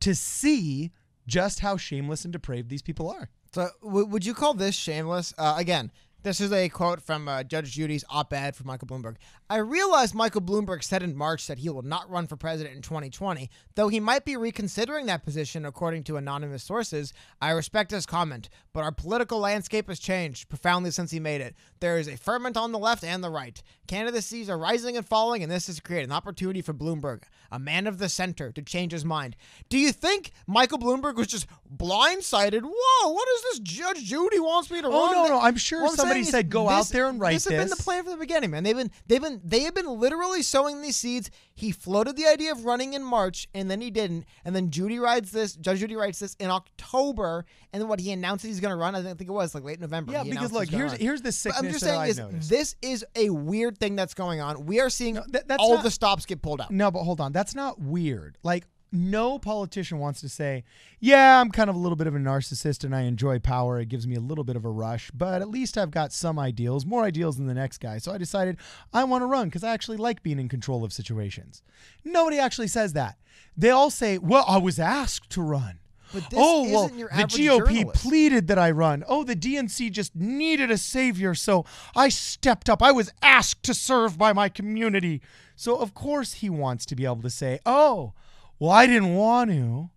to 0.00 0.14
see 0.14 0.92
just 1.26 1.60
how 1.60 1.76
shameless 1.76 2.24
and 2.24 2.32
depraved 2.32 2.70
these 2.70 2.82
people 2.82 3.10
are. 3.10 3.28
So, 3.52 3.68
w- 3.82 4.06
would 4.06 4.24
you 4.24 4.34
call 4.34 4.54
this 4.54 4.74
shameless? 4.74 5.34
Uh, 5.36 5.54
again, 5.58 5.90
this 6.28 6.42
is 6.42 6.52
a 6.52 6.68
quote 6.68 7.00
from 7.00 7.26
uh, 7.26 7.42
Judge 7.42 7.72
Judy's 7.72 8.04
op-ed 8.10 8.54
for 8.54 8.64
Michael 8.64 8.86
Bloomberg. 8.86 9.16
I 9.48 9.56
realize 9.56 10.12
Michael 10.12 10.42
Bloomberg 10.42 10.84
said 10.84 11.02
in 11.02 11.16
March 11.16 11.46
that 11.46 11.56
he 11.60 11.70
will 11.70 11.80
not 11.80 12.10
run 12.10 12.26
for 12.26 12.36
president 12.36 12.76
in 12.76 12.82
2020, 12.82 13.48
though 13.76 13.88
he 13.88 13.98
might 13.98 14.26
be 14.26 14.36
reconsidering 14.36 15.06
that 15.06 15.24
position 15.24 15.64
according 15.64 16.04
to 16.04 16.18
anonymous 16.18 16.62
sources. 16.62 17.14
I 17.40 17.52
respect 17.52 17.92
his 17.92 18.04
comment, 18.04 18.50
but 18.74 18.84
our 18.84 18.92
political 18.92 19.38
landscape 19.38 19.88
has 19.88 19.98
changed 19.98 20.50
profoundly 20.50 20.90
since 20.90 21.10
he 21.10 21.18
made 21.18 21.40
it. 21.40 21.54
There 21.80 21.96
is 21.98 22.08
a 22.08 22.18
ferment 22.18 22.58
on 22.58 22.72
the 22.72 22.78
left 22.78 23.04
and 23.04 23.24
the 23.24 23.30
right. 23.30 23.62
Candidacies 23.86 24.50
are 24.50 24.58
rising 24.58 24.98
and 24.98 25.06
falling, 25.08 25.42
and 25.42 25.50
this 25.50 25.68
has 25.68 25.80
created 25.80 26.10
an 26.10 26.14
opportunity 26.14 26.60
for 26.60 26.74
Bloomberg, 26.74 27.22
a 27.50 27.58
man 27.58 27.86
of 27.86 27.96
the 27.96 28.10
center, 28.10 28.52
to 28.52 28.60
change 28.60 28.92
his 28.92 29.04
mind. 29.04 29.34
Do 29.70 29.78
you 29.78 29.92
think 29.92 30.32
Michael 30.46 30.78
Bloomberg 30.78 31.14
was 31.14 31.28
just 31.28 31.46
blindsided? 31.74 32.60
Whoa, 32.64 33.12
what 33.12 33.28
is 33.36 33.42
this 33.44 33.58
Judge 33.60 34.04
Judy 34.04 34.40
wants 34.40 34.70
me 34.70 34.82
to 34.82 34.88
Oh 34.88 35.06
run? 35.06 35.12
no, 35.14 35.28
no, 35.28 35.40
I'm 35.40 35.56
sure 35.56 35.84
Well, 35.84 35.92
somebody 35.92 36.17
Somebody 36.18 36.28
is 36.28 36.30
said, 36.30 36.50
"Go 36.50 36.68
out 36.68 36.86
there 36.88 37.08
and 37.08 37.20
write 37.20 37.32
This 37.34 37.44
This 37.44 37.52
has 37.54 37.70
been 37.70 37.76
the 37.78 37.82
plan 37.82 38.02
from 38.04 38.12
the 38.12 38.18
beginning, 38.18 38.50
man. 38.50 38.62
They've 38.64 38.76
been 38.76 38.90
they've 39.06 39.22
been 39.22 39.40
they 39.44 39.60
have 39.60 39.74
been 39.74 39.86
literally 39.98 40.42
sowing 40.42 40.82
these 40.82 40.96
seeds. 40.96 41.30
He 41.54 41.72
floated 41.72 42.16
the 42.16 42.26
idea 42.26 42.52
of 42.52 42.64
running 42.64 42.94
in 42.94 43.02
March, 43.02 43.48
and 43.54 43.70
then 43.70 43.80
he 43.80 43.90
didn't. 43.90 44.24
And 44.44 44.54
then 44.54 44.70
Judy 44.70 44.98
writes 44.98 45.30
this. 45.30 45.54
Judge 45.56 45.80
Judy 45.80 45.96
writes 45.96 46.18
this 46.20 46.34
in 46.38 46.50
October, 46.50 47.44
and 47.72 47.80
then 47.82 47.88
what 47.88 48.00
he 48.00 48.12
announced 48.12 48.42
that 48.42 48.48
he's 48.48 48.60
going 48.60 48.70
to 48.72 48.76
run. 48.76 48.94
I 48.94 49.02
think 49.02 49.22
it 49.22 49.30
was 49.30 49.54
like 49.54 49.64
late 49.64 49.80
November. 49.80 50.12
Yeah, 50.12 50.24
because 50.24 50.52
look, 50.52 50.68
here's 50.68 50.92
run. 50.92 51.00
here's 51.00 51.20
the 51.22 51.28
But 51.28 51.34
sickness 51.34 51.58
I'm 51.64 51.68
just 51.70 51.84
saying 51.84 52.02
is 52.10 52.18
noticed. 52.18 52.48
this 52.50 52.76
is 52.82 53.04
a 53.16 53.30
weird 53.30 53.78
thing 53.78 53.96
that's 53.96 54.14
going 54.14 54.40
on. 54.40 54.66
We 54.66 54.80
are 54.80 54.90
seeing 54.90 55.14
that- 55.14 55.48
that's 55.48 55.60
all 55.62 55.74
not- 55.76 55.84
the 55.84 55.90
stops 55.90 56.26
get 56.26 56.42
pulled 56.42 56.60
out. 56.60 56.70
No, 56.70 56.90
but 56.90 57.02
hold 57.04 57.20
on. 57.20 57.32
That's 57.32 57.54
not 57.54 57.80
weird. 57.80 58.38
Like, 58.42 58.66
no 58.90 59.38
politician 59.38 59.98
wants 59.98 60.20
to 60.22 60.28
say, 60.28 60.64
yeah, 61.00 61.40
I'm 61.40 61.50
kind 61.50 61.68
of 61.68 61.76
a 61.76 61.78
little 61.78 61.96
bit 61.96 62.06
of 62.06 62.14
a 62.14 62.18
narcissist 62.18 62.84
and 62.84 62.94
I 62.94 63.02
enjoy 63.02 63.38
power. 63.38 63.78
It 63.78 63.88
gives 63.88 64.06
me 64.06 64.16
a 64.16 64.20
little 64.20 64.44
bit 64.44 64.56
of 64.56 64.64
a 64.64 64.70
rush, 64.70 65.10
but 65.10 65.42
at 65.42 65.48
least 65.48 65.76
I've 65.76 65.90
got 65.90 66.12
some 66.12 66.38
ideals, 66.38 66.86
more 66.86 67.04
ideals 67.04 67.36
than 67.36 67.46
the 67.46 67.54
next 67.54 67.78
guy. 67.78 67.98
So 67.98 68.12
I 68.12 68.18
decided 68.18 68.56
I 68.92 69.04
want 69.04 69.22
to 69.22 69.26
run 69.26 69.48
because 69.48 69.64
I 69.64 69.72
actually 69.72 69.98
like 69.98 70.22
being 70.22 70.38
in 70.38 70.48
control 70.48 70.84
of 70.84 70.92
situations. 70.92 71.62
Nobody 72.04 72.38
actually 72.38 72.68
says 72.68 72.94
that. 72.94 73.18
They 73.56 73.70
all 73.70 73.90
say, 73.90 74.18
well, 74.18 74.44
I 74.48 74.58
was 74.58 74.78
asked 74.78 75.30
to 75.30 75.42
run. 75.42 75.80
But 76.12 76.30
this 76.30 76.38
oh, 76.40 76.62
well, 76.72 76.88
the 76.88 77.04
GOP 77.04 77.58
journalist. 77.58 78.02
pleaded 78.02 78.48
that 78.48 78.58
I 78.58 78.70
run. 78.70 79.04
Oh, 79.06 79.24
the 79.24 79.36
DNC 79.36 79.92
just 79.92 80.16
needed 80.16 80.70
a 80.70 80.78
savior, 80.78 81.34
so 81.34 81.66
I 81.94 82.08
stepped 82.08 82.70
up. 82.70 82.82
I 82.82 82.92
was 82.92 83.12
asked 83.20 83.62
to 83.64 83.74
serve 83.74 84.16
by 84.16 84.32
my 84.32 84.48
community. 84.48 85.20
So, 85.54 85.76
of 85.76 85.92
course, 85.92 86.34
he 86.34 86.48
wants 86.48 86.86
to 86.86 86.96
be 86.96 87.04
able 87.04 87.20
to 87.22 87.30
say, 87.30 87.58
oh, 87.66 88.14
well, 88.58 88.70
I 88.70 88.86
didn't 88.86 89.14
want 89.14 89.50
to, 89.50 89.90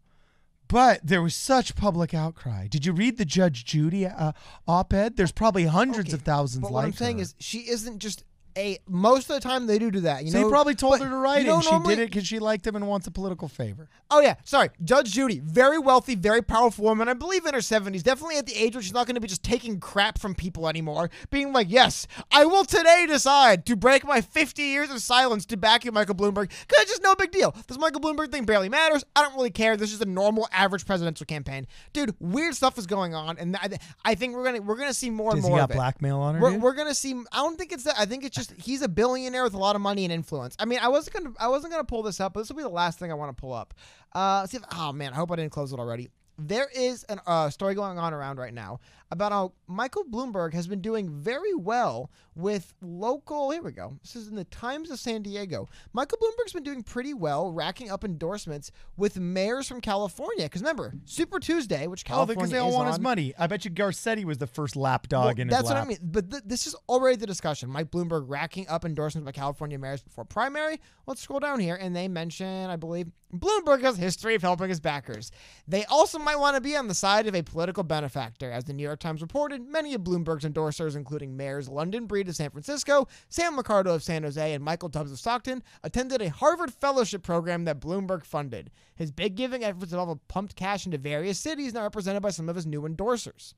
but 0.68 1.02
there 1.04 1.22
was 1.22 1.36
such 1.36 1.76
public 1.76 2.14
outcry. 2.14 2.68
Did 2.68 2.86
you 2.86 2.94
read 2.94 3.18
the 3.18 3.26
Judge 3.26 3.66
Judy 3.66 4.06
uh, 4.06 4.32
op 4.68 4.94
ed? 4.94 5.18
There's 5.18 5.32
probably 5.32 5.66
hundreds 5.66 6.10
Okay, 6.10 6.16
of 6.16 6.22
thousands 6.22 6.62
But 6.64 6.72
like 6.72 6.74
what 6.74 6.86
I'm 6.86 6.94
saying 6.94 7.18
her. 7.18 7.24
is, 7.24 7.36
she 7.40 7.70
isn't 7.70 8.00
just 8.00 8.24
a. 8.58 8.78
Most 8.88 9.30
of 9.30 9.36
the 9.36 9.42
time, 9.42 9.68
they 9.68 9.80
do 9.80 9.92
do 9.92 10.02
that. 10.02 10.24
You 10.26 10.32
so 10.32 10.40
know, 10.40 10.46
he 10.48 10.52
probably 10.52 10.76
told 10.76 11.00
her 11.00 11.10
to 11.10 11.16
write 11.16 11.46
it. 11.46 11.50
and 11.50 11.64
She 11.64 11.72
normally- 11.72 11.96
did 11.96 12.02
it 12.04 12.10
because 12.12 12.28
she 12.28 12.40
liked 12.40 12.66
him 12.66 12.76
and 12.76 12.88
wants 12.88 13.08
a 13.08 13.12
political 13.12 13.48
favor. 13.48 13.90
Oh 14.10 14.20
yeah, 14.20 14.36
sorry, 14.44 14.70
Judge 14.84 15.12
Judy, 15.14 15.40
very 15.40 15.80
wealthy, 15.80 16.16
very 16.16 16.42
powerful 16.42 16.84
woman. 16.86 17.08
I 17.08 17.14
believe 17.14 17.46
in 17.46 17.54
her 17.54 17.62
seventies, 17.62 18.04
definitely 18.04 18.38
at 18.38 18.46
the 18.46 18.56
age 18.56 18.76
where 18.76 18.82
she's 18.82 18.94
not 18.94 19.06
going 19.08 19.16
to 19.16 19.22
be 19.22 19.28
just 19.28 19.44
taking 19.44 19.80
crap 19.80 20.18
from 20.20 20.36
people 20.36 20.68
anymore. 20.68 21.10
Being 21.30 21.54
like, 21.54 21.68
yes, 21.70 22.08
I 22.32 22.46
will 22.46 22.66
today 22.66 23.06
decide 23.08 23.66
to 23.68 23.76
break 23.76 24.04
my 24.04 24.22
fifty 24.22 24.64
years 24.64 24.90
of 24.92 25.02
silence 25.02 25.46
to 25.48 25.58
back 25.58 25.86
you, 25.86 25.92
Michael 25.92 26.16
Bloomberg, 26.16 26.50
because 26.50 26.82
it's 26.84 26.92
just 26.92 27.04
no 27.04 27.16
big 27.16 27.32
deal. 27.32 27.56
This 27.68 27.78
Michael 27.78 28.02
Bloomberg 28.02 28.32
thing 28.32 28.46
barely 28.46 28.68
matters. 28.70 29.04
I 29.16 29.22
don't 29.22 29.36
really 29.36 29.50
care. 29.52 29.78
This 29.78 29.94
is 29.94 30.02
a 30.02 30.06
normal, 30.06 30.48
average 30.52 30.86
presidential 30.86 31.26
campaign, 31.26 31.68
dude. 31.94 32.14
Weird 32.20 32.56
stuff 32.56 32.78
is 32.78 32.86
going 32.88 33.16
on, 33.16 33.38
and 33.38 33.56
I, 33.56 33.70
I 34.04 34.16
think 34.16 34.36
we're 34.36 34.44
gonna 34.44 34.62
we're 34.62 34.76
gonna 34.78 34.94
see 34.94 35.10
more 35.10 35.32
Does 35.32 35.38
and 35.40 35.44
he 35.46 35.50
more 35.50 35.60
got 35.60 35.64
of 35.66 35.72
it. 35.72 35.76
blackmail 35.76 36.20
on 36.20 36.36
her? 36.36 36.42
We're, 36.42 36.58
we're 36.58 36.74
gonna 36.74 36.96
see. 36.96 37.14
I 37.32 37.38
don't 37.38 37.58
think 37.58 37.72
it's 37.72 37.84
that. 37.84 37.96
I 37.98 38.06
think 38.06 38.24
it's 38.26 38.36
just 38.36 38.41
he's 38.58 38.82
a 38.82 38.88
billionaire 38.90 39.44
with 39.44 39.54
a 39.54 39.58
lot 39.58 39.76
of 39.76 39.82
money 39.82 40.04
and 40.04 40.12
influence. 40.12 40.56
I 40.60 40.66
mean, 40.66 40.80
I 40.82 40.88
wasn't 40.88 41.16
gonna. 41.16 41.36
I 41.40 41.48
wasn't 41.48 41.72
gonna 41.72 41.84
pull 41.84 42.04
this 42.04 42.20
up, 42.20 42.34
but 42.34 42.42
this 42.42 42.50
will 42.50 42.58
be 42.58 42.64
the 42.64 42.70
last 42.70 43.00
thing 43.00 43.12
I 43.12 43.16
want 43.16 43.36
to 43.36 43.40
pull 43.40 43.54
up. 43.54 43.74
Uh, 44.14 44.46
see 44.48 44.58
if. 44.58 44.64
Oh 44.76 44.92
man, 44.92 45.14
I 45.14 45.16
hope 45.16 45.32
I 45.32 45.36
didn't 45.36 45.52
close 45.52 45.74
it 45.74 45.80
already. 45.80 46.10
There 46.38 46.68
is 46.74 47.06
a 47.10 47.20
uh, 47.30 47.50
story 47.50 47.76
going 47.76 48.00
on 48.00 48.14
around 48.14 48.38
right 48.38 48.54
now 48.54 48.80
about 49.12 49.32
how 49.32 49.54
Michael 49.68 50.06
Bloomberg 50.06 50.54
has 50.54 50.68
been 50.68 50.82
doing 50.82 51.10
very 51.10 51.54
well 51.54 52.10
with 52.34 52.74
local. 52.82 53.52
Here 53.52 53.62
we 53.62 53.72
go. 53.72 53.98
This 54.02 54.16
is 54.16 54.30
in 54.30 54.36
the 54.36 54.46
Times 54.46 54.90
of 54.90 55.00
San 55.00 55.22
Diego. 55.22 55.68
Michael 55.92 56.18
Bloomberg's 56.18 56.54
been 56.54 56.64
doing 56.64 56.82
pretty 56.82 57.14
well, 57.14 57.52
racking 57.52 57.92
up 57.92 58.06
endorsements 58.06 58.72
with 58.96 59.20
mayors 59.20 59.68
from 59.68 59.82
California. 59.82 60.46
Because 60.46 60.62
remember, 60.62 60.94
Super 61.06 61.40
Tuesday, 61.40 61.88
which 61.88 62.06
California 62.06 62.32
Oh, 62.32 62.36
because 62.36 62.52
they 62.52 62.58
all 62.60 62.72
want 62.72 62.88
his 62.88 63.00
money. 63.00 63.34
I 63.38 63.48
bet 63.48 63.66
you 63.66 63.72
Garcetti 63.72 64.24
was 64.24 64.38
the 64.38 64.48
first 64.48 64.76
lapdog 64.78 65.24
well, 65.38 65.42
in 65.42 65.50
his 65.50 65.58
that's 65.58 65.68
lap. 65.70 65.76
what 65.78 65.84
I 65.84 65.88
mean. 65.88 65.98
But 66.02 66.32
th- 66.32 66.44
this 66.46 66.68
is 66.68 66.76
already 66.88 67.18
the 67.18 67.28
discussion. 67.28 67.70
Mike 67.70 67.92
Bloomberg 67.92 68.24
racking 68.28 68.68
up 68.70 68.86
endorsements 68.86 69.26
by 69.26 69.34
California 69.34 69.78
mayors 69.78 70.02
before 70.02 70.24
primary. 70.24 70.80
Let's 71.06 71.22
scroll 71.22 71.42
down 71.42 71.60
here, 71.60 71.76
and 71.76 71.94
they 71.94 72.08
mention, 72.08 72.70
I 72.70 72.78
believe, 72.78 73.08
Bloomberg 73.34 73.82
has 73.82 73.98
history 73.98 74.36
of 74.36 74.42
helping 74.42 74.70
his 74.70 74.80
backers. 74.80 75.32
They 75.68 75.84
also 75.86 76.20
might 76.20 76.38
want 76.38 76.56
to 76.56 76.62
be 76.62 76.76
on 76.76 76.88
the 76.88 76.94
side 76.94 77.28
of 77.28 77.36
a 77.36 77.42
political 77.42 77.84
benefactor, 77.84 78.52
as 78.52 78.66
the 78.66 78.74
New 78.74 78.84
York 78.84 79.00
Times 79.02 79.22
reported. 79.22 79.68
Many 79.68 79.94
of 79.94 80.02
Bloomberg's 80.02 80.46
endorsers, 80.46 80.96
including 80.96 81.36
mayors 81.36 81.68
London 81.68 82.06
Breed 82.06 82.30
of 82.30 82.36
San 82.36 82.52
Francisco, 82.52 83.08
Sam 83.30 83.58
Liccardo 83.58 83.94
of 83.94 84.04
San 84.04 84.24
Jose, 84.24 84.54
and 84.54 84.64
Michael 84.64 84.90
Tubbs 84.90 85.12
of 85.12 85.20
Stockton, 85.20 85.62
attended 85.84 86.22
a 86.22 86.30
Harvard 86.30 86.72
fellowship 86.72 87.24
program 87.24 87.66
that 87.66 87.80
Bloomberg 87.80 88.24
funded. 88.24 88.72
His 88.96 89.12
big 89.12 89.36
giving 89.36 89.64
efforts 89.64 89.92
involve 89.92 90.26
pumped 90.28 90.56
cash 90.56 90.86
into 90.86 90.98
various 90.98 91.40
cities, 91.40 91.74
now 91.74 91.82
represented 91.82 92.22
by 92.22 92.30
some 92.30 92.48
of 92.48 92.56
his 92.56 92.66
new 92.66 92.84
endorsers 92.84 93.54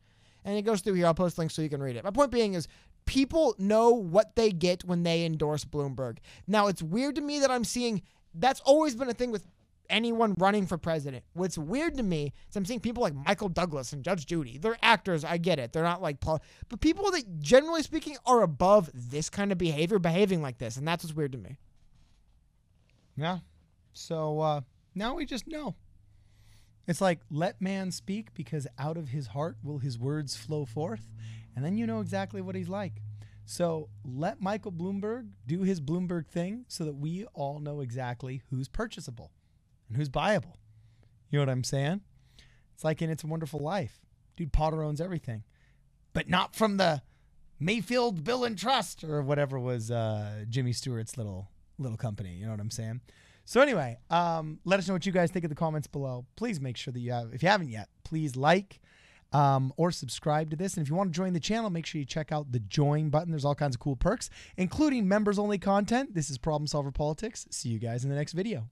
and 0.45 0.57
it 0.57 0.63
goes 0.63 0.81
through 0.81 0.93
here. 0.93 1.05
I'll 1.05 1.13
post 1.13 1.37
links 1.37 1.53
so 1.53 1.61
you 1.61 1.69
can 1.69 1.81
read 1.81 1.95
it. 1.95 2.03
My 2.03 2.11
point 2.11 2.31
being 2.31 2.53
is 2.53 2.67
people 3.05 3.55
know 3.57 3.91
what 3.91 4.35
they 4.35 4.51
get 4.51 4.83
when 4.85 5.03
they 5.03 5.25
endorse 5.25 5.65
Bloomberg. 5.65 6.17
Now, 6.47 6.67
it's 6.67 6.83
weird 6.83 7.15
to 7.15 7.21
me 7.21 7.39
that 7.39 7.51
I'm 7.51 7.63
seeing 7.63 8.01
that's 8.33 8.61
always 8.61 8.95
been 8.95 9.09
a 9.09 9.13
thing 9.13 9.31
with 9.31 9.47
anyone 9.93 10.33
running 10.37 10.65
for 10.65 10.77
president. 10.77 11.23
What's 11.33 11.57
weird 11.57 11.95
to 11.97 12.03
me 12.03 12.33
is 12.49 12.55
I'm 12.55 12.65
seeing 12.65 12.79
people 12.79 13.03
like 13.03 13.13
Michael 13.13 13.47
Douglas 13.47 13.93
and 13.93 14.03
Judge 14.03 14.25
Judy. 14.25 14.57
They're 14.57 14.77
actors, 14.81 15.23
I 15.23 15.37
get 15.37 15.59
it. 15.59 15.71
They're 15.71 15.83
not 15.83 16.01
like 16.01 16.19
pol- 16.19 16.41
but 16.67 16.81
people 16.81 17.09
that 17.11 17.39
generally 17.39 17.83
speaking 17.83 18.17
are 18.25 18.41
above 18.41 18.89
this 18.93 19.29
kind 19.29 19.51
of 19.51 19.57
behavior 19.57 19.99
behaving 19.99 20.41
like 20.41 20.57
this, 20.57 20.75
and 20.75 20.87
that's 20.87 21.03
what's 21.03 21.15
weird 21.15 21.31
to 21.33 21.37
me. 21.37 21.57
Yeah. 23.15 23.39
So 23.93 24.39
uh, 24.39 24.61
now 24.95 25.13
we 25.15 25.25
just 25.25 25.47
know. 25.47 25.75
It's 26.87 26.99
like, 26.99 27.19
let 27.29 27.61
man 27.61 27.91
speak 27.91 28.33
because 28.33 28.67
out 28.77 28.97
of 28.97 29.09
his 29.09 29.27
heart 29.27 29.57
will 29.63 29.77
his 29.77 29.97
words 29.97 30.35
flow 30.35 30.65
forth. 30.65 31.07
And 31.55 31.63
then 31.63 31.77
you 31.77 31.85
know 31.85 32.01
exactly 32.01 32.41
what 32.41 32.55
he's 32.55 32.67
like. 32.67 32.93
So 33.45 33.89
let 34.03 34.41
Michael 34.41 34.71
Bloomberg 34.71 35.29
do 35.45 35.61
his 35.61 35.79
Bloomberg 35.79 36.27
thing 36.27 36.65
so 36.67 36.83
that 36.85 36.95
we 36.95 37.25
all 37.33 37.59
know 37.59 37.81
exactly 37.81 38.41
who's 38.49 38.67
purchasable 38.67 39.31
and 39.93 39.97
who's 39.97 40.09
buyable. 40.09 40.55
You 41.29 41.37
know 41.39 41.45
what 41.45 41.49
I'm 41.49 41.63
saying? 41.63 42.01
It's 42.73 42.83
like 42.83 43.01
in 43.01 43.09
It's 43.09 43.23
a 43.23 43.27
Wonderful 43.27 43.59
Life. 43.59 43.99
Dude, 44.35 44.51
Potter 44.51 44.83
owns 44.83 44.99
everything, 44.99 45.43
but 46.13 46.27
not 46.27 46.55
from 46.55 46.77
the 46.77 47.03
Mayfield 47.59 48.23
Bill 48.23 48.43
and 48.43 48.57
Trust 48.57 49.03
or 49.03 49.21
whatever 49.21 49.59
was 49.59 49.91
uh, 49.91 50.45
Jimmy 50.49 50.73
Stewart's 50.73 51.17
little 51.17 51.49
little 51.77 51.97
company. 51.97 52.33
You 52.35 52.45
know 52.45 52.51
what 52.51 52.59
I'm 52.59 52.71
saying? 52.71 53.01
So 53.45 53.61
anyway, 53.61 53.97
um, 54.09 54.59
let 54.63 54.79
us 54.79 54.87
know 54.87 54.93
what 54.93 55.05
you 55.05 55.11
guys 55.11 55.29
think 55.29 55.43
in 55.43 55.49
the 55.49 55.55
comments 55.55 55.87
below. 55.87 56.25
Please 56.35 56.59
make 56.59 56.77
sure 56.77 56.93
that 56.93 56.99
you 56.99 57.11
have, 57.11 57.33
if 57.33 57.43
you 57.43 57.49
haven't 57.49 57.69
yet, 57.69 57.89
please 58.03 58.35
like 58.35 58.79
um, 59.33 59.73
or 59.75 59.91
subscribe 59.91 60.49
to 60.51 60.55
this. 60.55 60.75
And 60.75 60.85
if 60.85 60.89
you 60.89 60.95
want 60.95 61.11
to 61.11 61.15
join 61.17 61.33
the 61.33 61.39
channel, 61.39 61.69
make 61.69 61.85
sure 61.85 61.99
you 61.99 62.05
check 62.05 62.31
out 62.31 62.51
the 62.51 62.59
join 62.59 63.09
button. 63.09 63.31
There's 63.31 63.45
all 63.45 63.55
kinds 63.55 63.75
of 63.75 63.81
cool 63.81 63.95
perks, 63.95 64.29
including 64.55 65.07
members 65.07 65.37
only 65.37 65.57
content. 65.57 66.13
This 66.13 66.29
is 66.29 66.37
Problem 66.37 66.67
Solver 66.67 66.91
Politics. 66.91 67.45
See 67.49 67.69
you 67.69 67.79
guys 67.79 68.03
in 68.03 68.09
the 68.09 68.15
next 68.15 68.33
video. 68.33 68.69